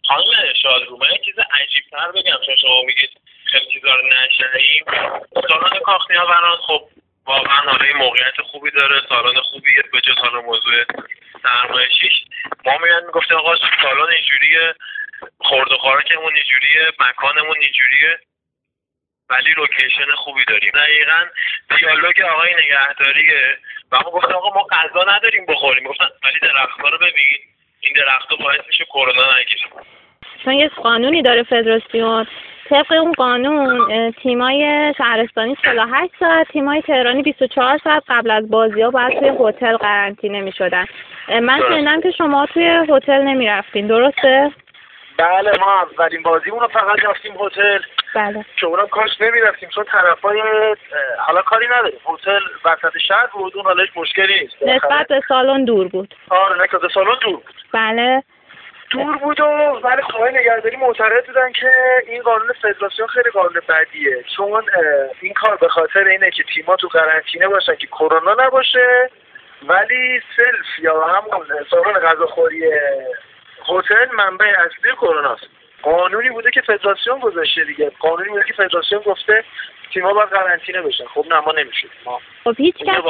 خانم 0.08 0.54
شادرو 0.62 0.98
من 0.98 1.08
یه 1.12 1.22
چیز 1.26 1.36
عجیب 1.40 1.84
تر 1.92 2.12
بگم 2.12 2.38
چون 2.46 2.56
شما 2.62 2.82
میگید 2.82 3.10
خیلی 3.46 3.66
چیزا 3.74 3.96
رو 3.96 4.08
نشنیم 4.08 4.86
سالن 5.50 5.80
کاخنیا 5.80 6.26
بران 6.26 6.58
خب 6.58 6.90
واقعا 7.26 7.72
حالا 7.72 7.98
موقعیت 7.98 8.42
خوبی 8.52 8.72
داره. 8.72 9.02
سالن 9.10 9.42
خوبیه 9.42 9.84
به 9.94 10.02
جز 10.02 10.18
حالا 10.18 10.42
موضوع 10.42 10.84
سرمایشیش 11.44 12.14
ما 12.66 12.78
میگن 12.78 13.06
می‌گفتیم 13.06 13.38
آقا 13.38 13.56
سالن 13.56 14.12
اینجوریه 14.14 14.76
خورد 15.40 15.72
و 15.72 15.78
خوراکمون 15.78 16.36
اینجوریه 16.36 16.92
مکانمون 17.00 17.56
اینجوریه 17.62 18.20
ولی 19.30 19.52
لوکیشن 19.52 20.12
خوبی 20.16 20.46
داریم. 20.46 20.72
دقیقا 20.72 21.26
دیالوگ 21.78 22.22
آقای 22.22 22.54
نگهداریه. 22.54 23.58
و 23.92 23.98
ما 23.98 24.12
گفتم 24.12 24.36
آقا 24.36 24.50
ما 24.50 24.68
غذا 24.72 25.04
نداریم 25.04 25.46
بخوریم. 25.46 25.84
گفتن 25.84 26.08
ولی 26.24 26.40
درختها 26.40 26.90
رو 26.90 26.98
ببین. 26.98 27.40
این 27.80 27.94
درختها 27.94 28.36
باعث 28.36 28.62
میشه 28.68 28.86
کرونا 28.86 29.38
نگیره. 29.40 29.68
چون 30.44 30.54
یه 30.54 30.68
قانونی 30.68 31.22
داره 31.22 31.44
فدراسیون 31.44 32.28
طبق 32.70 32.92
اون 32.92 33.12
قانون 33.12 34.12
تیمای 34.12 34.94
شهرستانی 34.98 35.56
48 35.64 36.14
ساعت 36.20 36.48
تیمای 36.48 36.82
تهرانی 36.82 37.22
24 37.22 37.78
ساعت 37.84 38.04
قبل 38.08 38.32
از 38.32 38.50
بازی 38.50 38.82
ها 38.82 38.90
باید 38.90 39.20
توی 39.20 39.32
هتل 39.40 39.78
قرنطینه 39.78 40.42
می 40.42 40.52
شدن 40.52 40.86
من 41.42 41.60
شنیدم 41.70 42.02
که 42.02 42.12
شما 42.12 42.46
توی 42.46 42.80
هتل 42.90 43.22
نمی 43.22 43.48
رفتین 43.48 43.88
درسته؟ 43.88 44.52
بله 45.18 45.52
ما 45.60 45.74
اولین 45.82 46.24
بازیمون 46.24 46.60
رو 46.60 46.68
فقط 46.68 47.06
رفتیم 47.06 47.34
هتل. 47.40 47.80
بله. 48.16 48.46
که 48.56 48.66
اونم 48.66 48.88
کاش 48.88 49.22
نمی 49.22 49.42
رفتیم 49.42 49.70
چون 49.70 49.84
طرفای 49.84 50.42
حالا 51.18 51.42
کاری 51.42 51.66
نداریم. 51.66 52.00
هتل 52.06 52.40
وسط 52.66 52.98
شهر 53.08 53.28
بود 53.34 53.56
اون 53.56 53.66
حالا 53.66 53.84
مشکلی 53.96 54.40
نیست. 54.40 54.56
نسبت 54.64 55.08
به 55.08 55.22
سالن 55.28 55.66
دور 55.66 55.88
بود. 55.88 56.16
آره 56.30 56.64
نسبت 56.64 56.92
سالن 56.94 57.18
دور 57.22 57.36
بود. 57.36 57.54
بله. 57.74 58.24
دور 58.96 59.18
بود 59.18 59.40
و 59.40 59.44
ولی 59.84 60.02
خواهی 60.02 60.34
نگهداری 60.34 60.78
معترض 60.78 61.26
بودن 61.26 61.52
که 61.52 61.72
این 62.08 62.22
قانون 62.22 62.54
فدراسیون 62.62 63.08
خیلی 63.08 63.30
قانون 63.30 63.62
بدیه. 63.70 64.24
چون 64.36 64.64
این 65.22 65.34
کار 65.34 65.56
به 65.56 65.68
خاطر 65.68 66.04
اینه 66.04 66.32
که 66.32 66.44
تیما 66.44 66.76
تو 66.76 66.88
قرنطینه 66.88 67.48
باشن 67.48 67.76
که 67.76 67.88
کرونا 67.88 68.46
نباشه 68.46 69.10
ولی 69.68 70.22
سلف 70.38 70.80
یا 70.80 71.02
همون 71.02 71.46
سالن 71.70 71.94
غذاخوری 71.94 72.64
هتل 73.68 74.16
منبع 74.16 74.46
اصلی 74.46 74.92
کرونا 74.92 75.38
قانونی 75.86 76.30
بوده 76.30 76.52
که 76.52 76.62
فدراسیون 76.62 77.20
گذاشته 77.20 77.64
دیگه. 77.64 77.92
قانونی 78.00 78.30
بوده 78.30 78.44
که 78.48 78.54
فدراسیون 78.54 79.02
گفته 79.02 79.44
تیم‌ها 79.94 80.14
باید 80.14 80.30
قرنطینه 80.30 80.82
بشن. 80.82 81.06
خب 81.06 81.26
نه 81.30 81.40
ما 81.40 81.52
نمیشیم. 81.52 81.90
ما 82.06 82.20
خب 82.44 82.56
هیچ 82.58 82.76
کس 82.76 83.04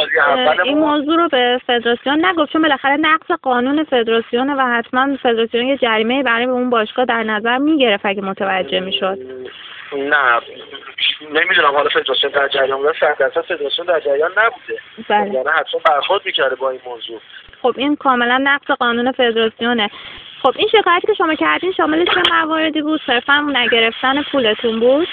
این 0.63 0.77
موضوع 0.77 1.17
رو 1.17 1.27
به 1.29 1.61
فدراسیون 1.67 2.25
نگفت 2.25 2.51
چون 2.53 2.61
بالاخره 2.61 2.97
نقض 2.97 3.31
قانون 3.41 3.83
فدراسیون 3.83 4.49
و 4.49 4.65
حتما 4.77 5.17
فدراسیون 5.23 5.65
یه 5.65 5.77
جریمه 5.77 6.23
برای 6.23 6.45
اون 6.45 6.69
باشگاه 6.69 7.05
در 7.05 7.23
نظر 7.23 7.57
می‌گرفت 7.57 8.05
اگه 8.05 8.21
متوجه 8.21 8.79
می‌شد. 8.79 9.17
نه. 9.93 10.41
نمی‌دونم 11.31 11.75
حالا 11.75 11.89
فدراسیون 11.89 12.33
در 12.33 12.47
جریان 12.47 12.77
بوده 12.77 12.93
صد 12.99 13.17
درصد 13.17 13.41
فدراسیون 13.41 13.87
در 13.87 13.99
جریان 13.99 14.31
نبوده. 14.31 14.79
بله. 15.09 15.33
یعنی 15.33 15.49
حتما 15.49 15.81
برخورد 15.85 16.21
می‌کرده 16.25 16.55
با 16.55 16.69
این 16.69 16.81
موضوع. 16.85 17.19
خب 17.61 17.73
این 17.77 17.95
کاملا 17.95 18.37
نقض 18.37 18.71
قانون 18.71 19.11
فدراسیونه. 19.11 19.89
خب 20.45 20.53
این 20.55 20.67
شکایتی 20.67 21.07
که 21.07 21.13
شما 21.13 21.35
کردین 21.35 21.71
شامل 21.71 22.05
چه 22.05 22.21
مواردی 22.31 22.81
بود؟ 22.81 23.01
صرفا 23.07 23.47
نگرفتن 23.53 24.23
پولتون 24.23 24.79
بود؟ 24.79 25.07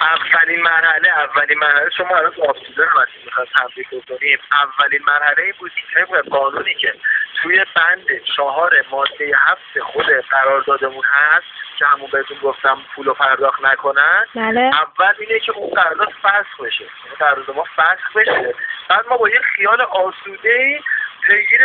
اولین 0.00 0.62
مرحله 0.62 1.08
اولین 1.08 1.58
مرحله. 1.58 1.90
شما 1.96 2.16
الان 2.16 2.30
تو 2.30 2.42
آفسیزن 2.42 2.82
وقتی 2.96 3.18
می‌خواد 3.24 3.48
تبریک 3.58 3.88
بکنیم 3.88 4.38
اولین 4.52 5.00
مرحله 5.06 5.42
این 5.42 5.52
بود 5.58 5.70
طبق 5.94 6.28
قانونی 6.28 6.74
که 6.74 6.94
توی 7.42 7.64
بند 7.76 8.06
چهار 8.36 8.72
ماده 8.90 9.32
هفت 9.36 9.80
خود 9.82 10.06
قراردادمون 10.30 11.04
هست 11.04 11.46
که 11.78 11.86
همون 11.86 12.08
بهتون 12.12 12.36
گفتم 12.42 12.78
پول 12.94 13.12
پرداخت 13.12 13.64
نکنن. 13.64 14.26
بله. 14.34 14.60
اول 14.60 15.14
اینه 15.18 15.40
که 15.40 15.52
اون 15.52 15.70
قرارداد 15.70 16.12
فسخ 16.22 16.60
بشه. 16.60 16.84
قرارداد 17.18 17.56
ما 17.56 17.64
فسخ 17.76 18.16
بشه. 18.16 18.54
بعد 18.88 19.04
ما 19.10 19.16
با 19.16 19.28
یه 19.28 19.40
خیال 19.56 19.80
آسوده 19.80 20.80
پیگیر 21.26 21.60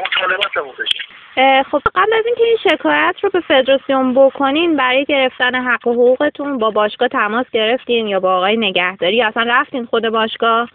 مطالباتمون 0.00 0.74
بشیم 0.78 1.02
خب 1.70 1.82
قبل 1.94 2.12
از 2.12 2.26
اینکه 2.26 2.44
این 2.44 2.56
شکایت 2.70 3.14
رو 3.22 3.30
به 3.30 3.40
فدراسیون 3.40 4.14
بکنین 4.14 4.76
برای 4.76 5.04
گرفتن 5.04 5.54
حق 5.54 5.86
و 5.86 5.92
حقوقتون 5.92 6.58
با 6.58 6.70
باشگاه 6.70 7.08
تماس 7.08 7.46
گرفتین 7.52 8.06
یا 8.06 8.20
با 8.20 8.36
آقای 8.36 8.56
نگهداری؟ 8.56 9.22
اصلا 9.22 9.44
رفتین 9.48 9.86
خود 9.86 10.08
باشگاه؟ 10.08 10.68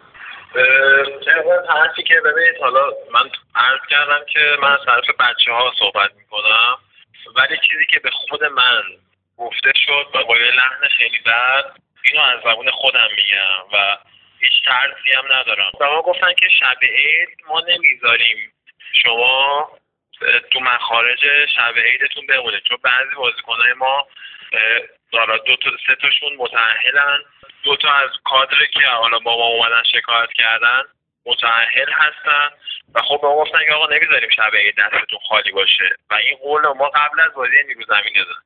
حرفی 1.70 2.04
که 2.04 2.22
ببینید 2.26 2.62
حالا 2.62 2.82
من 3.14 3.30
عرض 3.56 3.82
کردم 3.90 4.26
که 4.34 4.40
من 4.62 4.72
از 4.72 4.80
طرف 4.86 5.16
بچه 5.20 5.52
ها 5.52 5.72
صحبت 5.80 6.10
می‌کنم 6.18 6.78
ولی 7.36 7.58
چیزی 7.70 7.86
که 7.86 8.00
به 8.00 8.10
خود 8.12 8.44
من 8.44 8.82
گفته 9.38 9.72
شد 9.86 10.08
و 10.14 10.24
با 10.24 10.38
یه 10.38 10.52
لحن 10.52 10.88
خیلی 10.98 11.20
بد 11.26 11.66
اینو 12.04 12.22
از 12.22 12.40
زبون 12.44 12.72
خودم 12.72 13.08
میگم 13.16 13.78
و 13.78 13.98
هیچ 14.41 14.65
ترسی 14.65 15.12
هم 15.17 15.25
ندارم. 15.34 15.71
و 15.80 15.86
ما 15.86 16.01
گفتن 16.01 16.34
که 16.34 16.49
شب 16.60 16.77
عید 16.84 17.30
ما 17.47 17.63
نمی‌ذاریم 17.67 18.54
شما 19.04 19.69
تو 20.51 20.60
مخارج 20.60 21.45
شب 21.56 21.73
عیدتون 21.77 22.27
بمونه 22.27 22.60
چون 22.60 22.77
بعضی 22.84 23.15
بازیکنهای 23.15 23.73
ما 23.73 24.08
حالا 25.13 25.38
دو 25.38 25.56
تا 25.56 25.71
سه 25.88 25.95
تاشون 25.95 26.36
متأهلن. 26.38 27.19
دو 27.63 27.75
تا 27.75 27.93
از 27.93 28.10
کادر 28.23 28.65
که 28.65 28.88
حالا 28.88 29.19
با 29.19 29.38
ما 29.38 29.45
اومدن 29.45 29.84
شکایت 29.84 30.34
کردن 30.34 30.82
متأهل 31.25 31.91
هستن. 31.91 32.49
و 32.95 33.01
خب 33.01 33.19
به 33.21 33.27
ما 33.27 33.36
گفتن 33.36 33.65
که 33.65 33.73
آقا 33.73 33.88
نمی‌ذاریم 33.88 34.30
شب 34.30 34.56
عید 34.56 34.75
دستتون 34.75 35.19
خالی 35.30 35.51
باشه. 35.51 35.95
و 36.10 36.15
این 36.15 36.38
قول 36.38 36.67
ما 36.67 36.89
قبل 36.89 37.19
از 37.21 37.34
بازی 37.34 37.63
نیرو 37.67 37.84
زمین 37.84 38.13
دادن. 38.15 38.41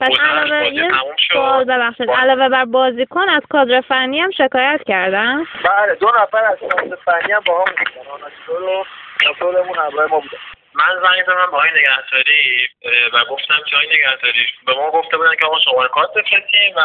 پس 0.00 0.10
علاوه 0.20 0.66
یه 0.74 0.90
سوال 1.32 1.64
ببخشید. 1.64 2.10
علاوه 2.10 2.48
بر 2.48 2.64
بازیکن 2.64 3.28
از 3.28 3.42
کادر 3.50 3.80
فنی 3.80 4.20
هم 4.20 4.30
شکایت 4.30 4.80
کردن؟ 4.86 5.44
بله 5.64 5.94
دو 5.94 6.10
نفر 6.22 6.44
از 6.44 6.58
کادر 6.58 6.96
فنی 6.96 7.32
هم 7.32 7.40
با 7.46 7.64
هم 7.64 7.74
همراه 9.76 10.06
ما 10.10 10.20
بودن. 10.20 10.38
من 10.74 11.02
زنگ 11.02 11.24
زدم 11.26 11.50
با 11.52 11.58
آقای 11.58 11.70
نگهداری 11.70 12.68
و 13.12 13.24
گفتم 13.30 13.58
که 13.66 13.76
آقای 13.76 13.88
نگهداری 13.88 14.46
به 14.66 14.74
ما 14.74 14.90
گفته 14.90 15.16
بودن 15.16 15.34
که 15.40 15.46
آقا 15.46 15.58
شماره 15.58 15.88
کارت 15.88 16.10
بفرستیم 16.10 16.76
و 16.76 16.80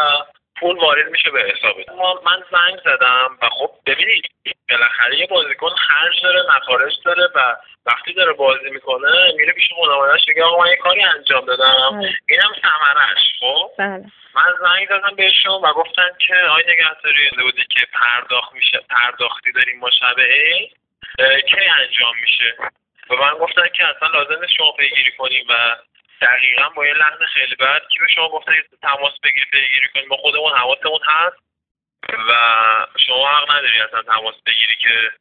پول 0.59 0.77
وارد 0.77 1.09
میشه 1.09 1.29
به 1.31 1.41
حسابت. 1.41 1.89
ما 1.89 2.21
من 2.25 2.43
زنگ 2.51 2.79
زدم 2.79 3.37
و 3.41 3.49
خب 3.49 3.71
ببینید 3.85 4.25
بالاخره 4.69 5.19
یه 5.19 5.27
بازیکن 5.27 5.69
خرج 5.69 6.23
داره 6.23 6.43
مخارج 6.57 6.93
داره 7.05 7.29
و 7.35 7.55
وقتی 7.85 8.13
داره 8.13 8.33
بازی 8.33 8.69
می‌کنه 8.69 9.33
میره 9.37 9.53
پیش 9.53 9.69
خانواده‌اش 9.79 10.21
میگه 10.27 10.43
آقا 10.43 10.63
من 10.63 10.69
یه 10.69 10.75
کاری 10.75 11.03
انجام 11.03 11.45
دادم. 11.45 11.99
بله. 11.99 12.13
اینم 12.29 12.53
ثمرش 12.61 13.19
خب؟ 13.39 13.71
بله. 13.77 14.05
من 14.35 14.53
زنگ 14.61 14.87
زدم 14.87 15.15
بهشون 15.15 15.61
و 15.61 15.73
گفتن 15.73 16.09
که 16.27 16.35
آقای 16.49 16.63
نگهداری 16.67 17.29
بودی 17.41 17.65
که 17.69 17.87
پرداخت 17.93 18.53
میشه 18.53 18.79
پرداختی 18.89 19.51
داریم 19.51 19.79
ما 19.79 19.89
شب 19.89 20.15
کی 21.49 21.57
انجام 21.57 22.15
میشه؟ 22.21 22.55
و 23.09 23.15
من 23.15 23.33
گفتن 23.33 23.67
که 23.67 23.85
اصلا 23.85 24.07
لازم 24.07 24.41
نیست 24.41 24.53
شما 24.57 24.71
پیگیری 24.71 25.11
کنیم 25.11 25.45
و 25.49 25.53
دقیقا 26.21 26.69
با 26.69 26.88
یه 26.88 26.93
لحن 26.93 27.25
خیلی 27.34 27.56
بد 27.56 27.82
که 27.89 27.99
به 27.99 28.08
شما 28.08 28.30
گفته 28.30 28.51
تماس 28.82 29.13
بگیری 29.23 29.45
پیگیری 29.45 29.89
کنیم 29.93 30.08
ما 30.08 30.17
خودمون 30.17 30.51
حواسمون 30.51 30.99
هست 31.06 31.38
و 32.30 32.34
شما 33.06 33.30
حق 33.30 33.51
نداری 33.51 33.80
اصلا 33.80 34.01
تماس 34.01 34.36
بگیری 34.45 34.75
که 34.82 35.12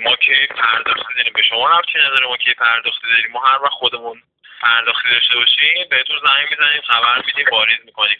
ما 0.00 0.16
کی 0.16 0.46
پرداختی 0.46 1.14
داریم. 1.14 1.32
به 1.32 1.42
شما 1.42 1.78
ربطی 1.78 1.98
نداره 1.98 2.26
ما 2.26 2.36
کی 2.36 2.54
پرداختی 2.54 3.06
داریم؟ 3.08 3.30
ما 3.32 3.40
هر 3.40 3.62
وقت 3.62 3.72
خودمون 3.72 4.22
پرداختی 4.60 5.10
داشته 5.10 5.34
باشیم 5.34 5.88
بهتون 5.90 6.18
زنگ 6.26 6.50
می‌زنیم 6.50 6.82
خبر 6.82 7.22
میدیم 7.26 7.46
واریز 7.52 7.78
می‌کنیم. 7.84 8.18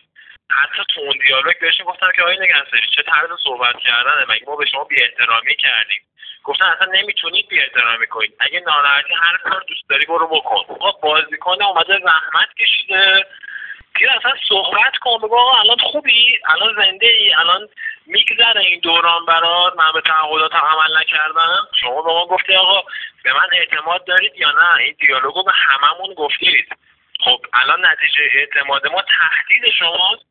حتی 0.51 0.83
تو 0.95 1.01
اون 1.01 1.19
دیالوگ 1.27 1.59
بهشون 1.59 1.87
گفتم 1.87 2.13
که 2.17 2.23
آقای 2.23 2.39
نگهداری 2.39 2.87
چه 2.97 3.03
طرز 3.03 3.31
صحبت 3.45 3.79
کردنه؟ 3.79 4.25
مگه 4.29 4.45
ما 4.47 4.57
به 4.57 4.67
شما 4.67 4.85
بی 4.85 5.03
احترامی 5.03 5.57
کردیم؟ 5.57 6.03
گفتن 6.45 6.65
اصلا 6.65 6.87
نمی‌تونید 6.93 7.49
بی 7.49 7.61
احترامی 7.61 8.07
کنید. 8.07 8.37
اگه 8.41 8.61
ناراحتی 8.67 9.15
هر 9.15 9.37
کار 9.37 9.65
دوست 9.69 9.89
داری 9.89 10.07
برو 10.07 10.29
بکن. 10.29 10.75
آقا 10.75 10.93
بازیکن 10.93 11.63
اومده 11.63 11.99
زحمت 11.99 12.55
کشیده. 12.59 13.27
بیا 13.95 14.13
اصلا 14.13 14.33
صحبت 14.49 14.97
کن 15.01 15.19
بگو 15.19 15.37
الان 15.37 15.79
خوبی؟ 15.79 16.39
الان 16.47 16.75
زنده 16.75 17.07
ای 17.07 17.35
الان 17.35 17.69
میگذره 18.07 18.61
این 18.61 18.81
دوران 18.81 19.27
برات؟ 19.27 19.77
من 19.77 19.93
به 19.95 20.01
تعهداتم 20.01 20.57
عمل 20.57 21.01
نکردم. 21.01 21.69
شما 21.81 22.03
به 22.03 22.09
ما 22.13 22.27
گفتی 22.27 22.55
آقا 22.55 22.83
به 23.25 23.33
من 23.33 23.49
اعتماد 23.53 24.05
دارید 24.05 24.33
یا 24.37 24.51
نه؟ 24.51 24.77
این 24.77 24.97
دیالوگو 24.99 25.45
به 25.45 25.53
هممون 25.53 26.15
گفتید. 26.15 26.69
خب 27.21 27.47
الان 27.53 27.87
نتیجه 27.87 28.21
اعتماد 28.35 28.87
ما 28.87 29.03
تهدید 29.03 29.73
شماست. 29.79 30.25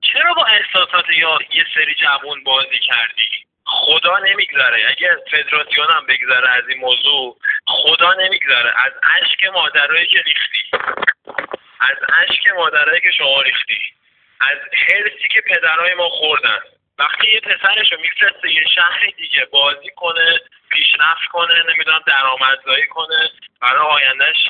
چرا 0.00 0.34
با 0.34 0.44
احساسات 0.44 1.04
یا 1.10 1.38
یه 1.54 1.64
سری 1.74 1.94
جوون 1.94 2.44
بازی 2.44 2.78
کردی؟ 2.78 3.46
خدا 3.66 4.18
نمیگذره. 4.18 4.90
اگه 4.90 5.16
فدراسیون 5.30 5.86
هم 5.90 6.06
بگذره 6.06 6.50
از 6.50 6.68
این 6.68 6.78
موضوع 6.80 7.38
خدا 7.66 8.14
نمیگذره. 8.14 8.74
از 8.84 8.92
اشک 9.22 9.44
مادرایی 9.44 10.06
که 10.06 10.22
ریختی. 10.22 10.70
از 11.80 11.96
اشک 12.22 12.46
مادرایی 12.56 13.00
که 13.00 13.10
شما 13.10 13.42
ریختی. 13.42 13.80
از 14.40 14.58
حرسی 14.72 15.28
که 15.30 15.40
پدرای 15.40 15.94
ما 15.94 16.08
خوردن. 16.08 16.60
وقتی 16.98 17.26
یه 17.34 17.40
پسرش 17.40 17.92
رو 17.92 18.00
میفرسته 18.00 18.52
یه 18.52 18.64
شهر 18.74 19.06
دیگه 19.16 19.44
بازی 19.44 19.90
کنه 19.96 20.40
پیشرفت 20.70 21.26
کنه 21.32 21.62
نمی‌دونم 21.68 22.02
درآمدزایی 22.06 22.86
کنه 22.86 23.30
برای 23.60 23.86
آیندهش 23.86 24.48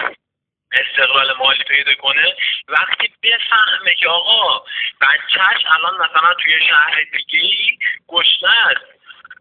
استقلال 0.81 1.37
مالی 1.39 1.65
پیدا 1.65 1.95
کنه. 1.95 2.37
وقتی 2.69 3.13
بفهمه 3.23 3.95
که 3.95 4.09
آقا 4.09 4.65
بچهش 5.01 5.65
الان 5.67 5.95
مثلا 5.95 6.35
توی 6.35 6.61
شهر 6.69 7.05
دیگه 7.13 7.49
گشنه 8.09 8.51
است 8.67 8.87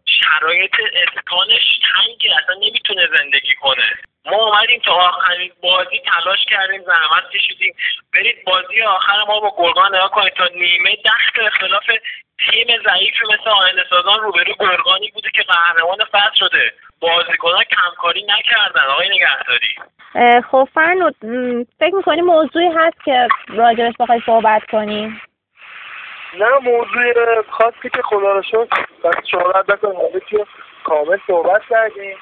شرایط 0.06 0.74
اسکانش 0.94 1.62
تنگه 1.82 2.36
اصلا 2.42 2.54
نمی‌تونه 2.54 3.08
زندگی 3.18 3.54
کنه. 3.54 3.92
ما 4.24 4.36
اومدیم 4.36 4.80
تا 4.80 4.92
آخرین 4.92 5.52
بازی 5.62 5.98
تلاش 5.98 6.44
کردیم 6.44 6.82
زحمت 6.82 7.30
کشیدیم. 7.30 7.74
برید 8.14 8.44
بازی 8.44 8.82
آخر 8.82 9.24
ما 9.28 9.40
با 9.40 9.54
گرگان 9.58 9.94
نگاه 9.94 10.10
کنید. 10.10 10.32
تا 10.32 10.46
نیمه 10.54 10.96
دست 10.96 11.46
اختلاف 11.46 11.84
تیم 12.50 12.66
ضعیفی 12.82 13.24
مثل 13.24 13.50
آینه 13.50 13.84
سازان 13.90 14.20
روبرو 14.20 14.54
گرگانی 14.60 15.10
بوده 15.10 15.30
که 15.30 15.42
قهرمان 15.42 16.04
فصل 16.04 16.34
شده. 16.34 16.72
بازیکنان 17.00 17.64
کمکاری 17.64 18.22
نکردن 18.22 18.90
آقای 18.90 19.08
نگهداری. 19.08 19.76
خب 20.50 20.68
فرنود 20.74 21.16
فکر 21.80 21.94
می‌کنی 21.94 22.22
موضوعی 22.22 22.68
هست 22.76 23.04
که 23.04 23.28
راجبش 23.48 23.94
بخوای 24.00 24.22
صحبت 24.26 24.62
کنی؟ 24.70 25.20
نه 26.38 26.58
موضوع 26.62 27.42
خاصی 27.50 27.90
که 27.90 28.02
خدا 28.02 28.32
رو 28.32 28.42
شکر 28.42 28.86
بس 29.04 29.14
شهرت 29.30 29.70
نکنیم 29.70 29.96
همه 29.96 30.20
که 30.30 30.46
کامل 30.84 31.18
صحبت 31.26 31.62
کردیم. 31.70 32.16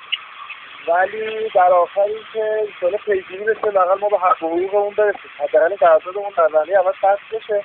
ولی 0.89 1.49
در 1.55 1.73
آخر 1.73 2.01
این 2.01 2.19
که 2.33 2.45
ایشالا 2.67 2.99
پیگیری 2.99 3.45
بشه 3.45 3.71
لااقل 3.71 4.01
ما 4.01 4.09
به 4.09 4.19
حق 4.19 4.43
و 4.43 4.49
حقوقمون 4.49 4.95
برسیم. 4.95 5.31
حداقل 5.39 5.77
قراردادمون 5.77 6.33
نظری 6.39 6.77
اول 6.77 6.93
فصل 6.93 7.37
بشه. 7.37 7.65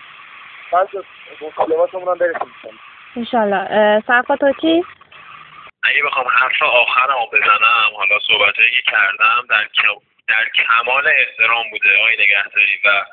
بعد 0.72 0.88
مطالباتمون 1.41 2.08
هم 2.08 2.17
برسیم. 2.17 2.80
انشالله. 3.15 4.04
سرفا 4.08 4.36
تو 4.36 4.54
چی؟ 4.62 4.84
اگه 5.83 6.03
بخوام 6.03 6.27
حرف 6.27 6.61
آخرم 6.61 7.19
رو 7.19 7.39
بزنم 7.39 7.95
حالا 7.95 8.19
صحبتهایی 8.27 8.71
که 8.71 8.91
کردم 8.91 9.45
در 9.49 9.67
در 10.27 10.49
کمال 10.49 11.07
احترام 11.07 11.69
بوده 11.69 11.97
آقای 11.97 12.13
نگهداری 12.13 12.79
و 12.85 13.05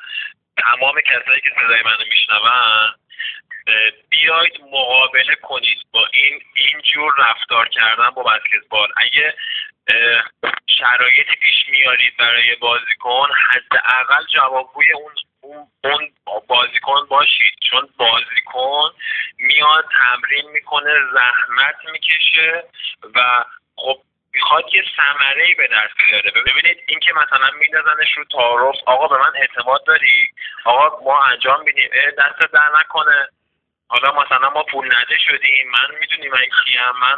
تمام 0.57 1.01
کسایی 1.01 1.41
که 1.41 1.51
صدای 1.61 1.83
منو 1.83 2.05
میشنون 2.09 2.97
بیاید 4.11 4.61
مقابله 4.73 5.35
کنید 5.35 5.79
با 5.93 6.07
این 6.13 6.41
اینجور 6.55 7.15
رفتار 7.19 7.69
کردن 7.69 8.11
با 8.11 8.23
بسکتبال. 8.23 8.89
اگه 8.97 9.35
شرایطی 10.79 11.37
پیش 11.43 11.69
میارید 11.69 12.17
برای 12.17 12.57
بازیکن 12.57 13.29
حداقل 13.51 14.25
جوابگوی 14.27 14.93
اون 14.93 15.13
اون 15.47 15.69
اون 15.85 16.43
بازیکن 16.47 17.07
باشید. 17.09 17.55
چون 17.71 17.89
بازیکن 17.97 18.91
میاد 19.39 19.85
تمرین 20.01 20.51
می‌کنه 20.51 20.95
زحمت 21.13 21.77
می‌کشه 21.93 22.65
و 23.15 23.45
خب 23.77 24.03
می‌خواد 24.35 24.75
یه 24.75 24.85
ثمره 24.97 25.45
ای 25.45 25.55
به 25.55 25.67
دست 25.67 25.95
بیاره. 26.07 26.31
ببینید 26.31 26.85
این 26.89 27.01
که 27.01 27.13
مثلا 27.13 27.51
میندازنش 27.59 28.13
رو 28.17 28.25
تعارف 28.25 28.77
آقا 28.87 29.09
به 29.09 29.19
من 29.19 29.33
اعتماد 29.35 29.85
داری؟ 29.87 30.29
آقا 30.65 31.05
ما 31.05 31.25
انجام 31.25 31.63
میدیم. 31.63 31.91
دست 32.19 32.53
در 32.53 32.71
نکنه. 32.81 33.29
حالا 33.89 34.13
مثلا 34.13 34.51
ما 34.51 34.63
پول 34.63 34.87
نده 34.87 35.19
شدیم. 35.19 35.71
من 35.71 35.99
می‌دونی 36.01 36.29
من 36.29 36.45
کیم. 36.65 36.81
من 37.01 37.17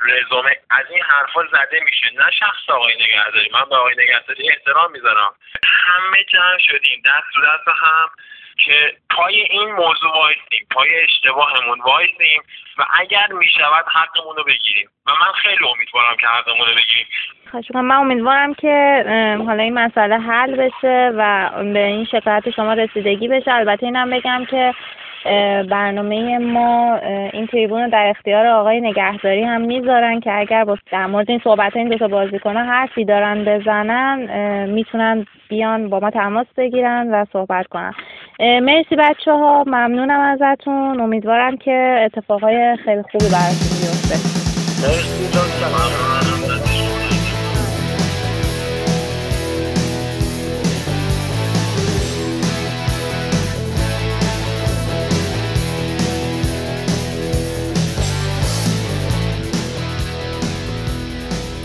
رزومه. 0.00 0.56
از 0.70 0.84
این 0.90 1.02
حرفا 1.02 1.42
زده 1.52 1.80
میشه. 1.84 2.24
نه 2.24 2.30
شخص 2.30 2.70
آقای 2.70 2.94
نگهداری. 2.94 3.50
من 3.52 3.64
به 3.70 3.76
آقای 3.76 3.94
نگهداری 3.98 4.50
احترام 4.50 4.92
می‌ذارم. 4.92 5.34
همه 5.66 6.24
جمع 6.32 6.58
شدیم. 6.58 7.02
دست 7.06 7.36
رو 7.36 7.42
دست 7.42 7.68
هم 7.68 8.08
که 8.56 8.96
پای 9.10 9.40
این 9.40 9.72
موضوع 9.72 10.12
وایسیم. 10.14 10.66
پای 10.70 11.00
اشتباهمون 11.02 11.80
وایسیم. 11.80 12.42
و 12.78 12.84
اگر 12.98 13.26
می‌شود 13.26 13.84
حقمون 13.94 14.36
رو 14.36 14.44
بگیریم. 14.44 14.88
و 15.06 15.10
من 15.10 15.32
خیلی 15.32 15.68
امیدوارم 15.68 16.16
که 16.16 16.26
حقمون 16.26 16.66
رو 16.68 16.74
بگیریم 16.74 17.06
می‌کنم. 17.52 17.86
من 17.86 17.96
امیدوارم 17.96 18.54
که 18.54 19.04
حالا 19.46 19.62
این 19.62 19.74
مسئله 19.74 20.18
حل 20.18 20.56
بشه 20.56 21.12
و 21.16 21.50
به 21.72 21.78
این 21.78 22.04
شکایت 22.04 22.50
شما 22.50 22.72
رسیدگی 22.72 23.28
بشه. 23.28 23.52
البته 23.52 23.86
اینم 23.86 24.10
بگم 24.10 24.44
که 24.50 24.74
برنامه 25.70 26.38
ما 26.38 26.96
این 27.32 27.46
تریبون 27.46 27.82
رو 27.82 27.90
در 27.90 28.06
اختیار 28.16 28.46
آقای 28.46 28.80
نگهداری 28.80 29.42
هم 29.42 29.60
می‌ذارن 29.60 30.20
که 30.20 30.38
اگر 30.38 30.64
با 30.64 30.76
در 30.92 31.06
مورد 31.06 31.30
این 31.30 31.40
صحبت 31.44 31.76
این 31.76 31.88
دو 31.88 31.98
تا 31.98 32.08
بازیکن‌ها 32.08 32.62
حرفی 32.62 33.04
دارن 33.04 33.44
بزنن 33.44 34.18
می‌تونن 34.70 35.26
بیان 35.48 35.88
با 35.88 36.00
ما 36.00 36.10
تماس 36.10 36.46
بگیرن 36.56 37.08
و 37.10 37.24
صحبت 37.32 37.66
کنن. 37.66 37.92
مرسی 38.40 38.96
بچه 38.98 39.32
ها 39.32 39.64
ممنونم 39.66 40.20
ازتون. 40.20 41.00
امیدوارم 41.00 41.56
که 41.56 42.00
اتفاقای 42.04 42.76
خیلی 42.84 43.02
خوبی 43.02 43.24
براتون 43.24 43.68
بیفته. 43.80 44.16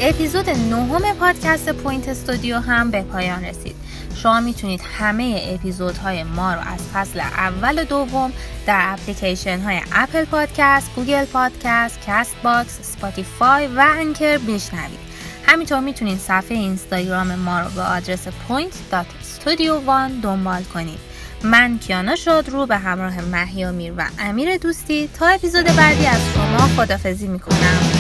اپیزود 0.10 0.50
نهم 0.50 1.13
پادکست 1.13 1.69
Point 1.69 2.10
Studio 2.10 2.60
هم 2.60 2.91
به 2.91 3.02
پایان 3.02 3.45
رسید. 3.45 3.76
شما 4.15 4.39
می‌تونید 4.39 4.82
همه 5.00 5.41
اپیزودهای 5.48 6.24
ما 6.24 6.54
رو 6.54 6.60
از 6.60 6.80
فصل 6.93 7.19
اول 7.19 7.82
و 7.82 7.86
دوم 7.86 8.34
در 8.65 8.82
اپلیکیشن 8.93 9.60
های 9.60 9.82
Apple 9.91 10.26
Podcast، 10.26 10.89
Google 10.95 11.26
Podcast، 11.26 12.00
Castbox، 12.08 12.80
Spotify 12.82 13.67
و 13.67 13.86
Anchor 13.98 14.38
بشنوید 14.38 15.00
همینطور 15.45 15.80
می‌تونید 15.80 16.19
صفحه 16.19 16.58
اینستاگرام 16.58 17.36
ما 17.36 17.60
رو 17.60 17.69
به 17.69 17.82
آدرس 17.82 18.28
point.studio1 18.28 20.24
دنبال 20.24 20.63
کنید. 20.63 21.00
من 21.43 21.80
کیانا 21.80 22.15
شد 22.15 22.45
رو 22.48 22.65
به 22.65 22.78
همراه 22.78 23.22
مهیامیر 23.22 23.93
و 23.98 24.06
امیر 24.19 24.58
دوستی 24.58 25.10
تا 25.19 25.28
اپیزود 25.28 25.65
بعدی 25.65 26.06
از 26.06 26.22
شما 26.34 26.67
خدافزی 26.67 27.28
می‌کنم. 27.28 27.99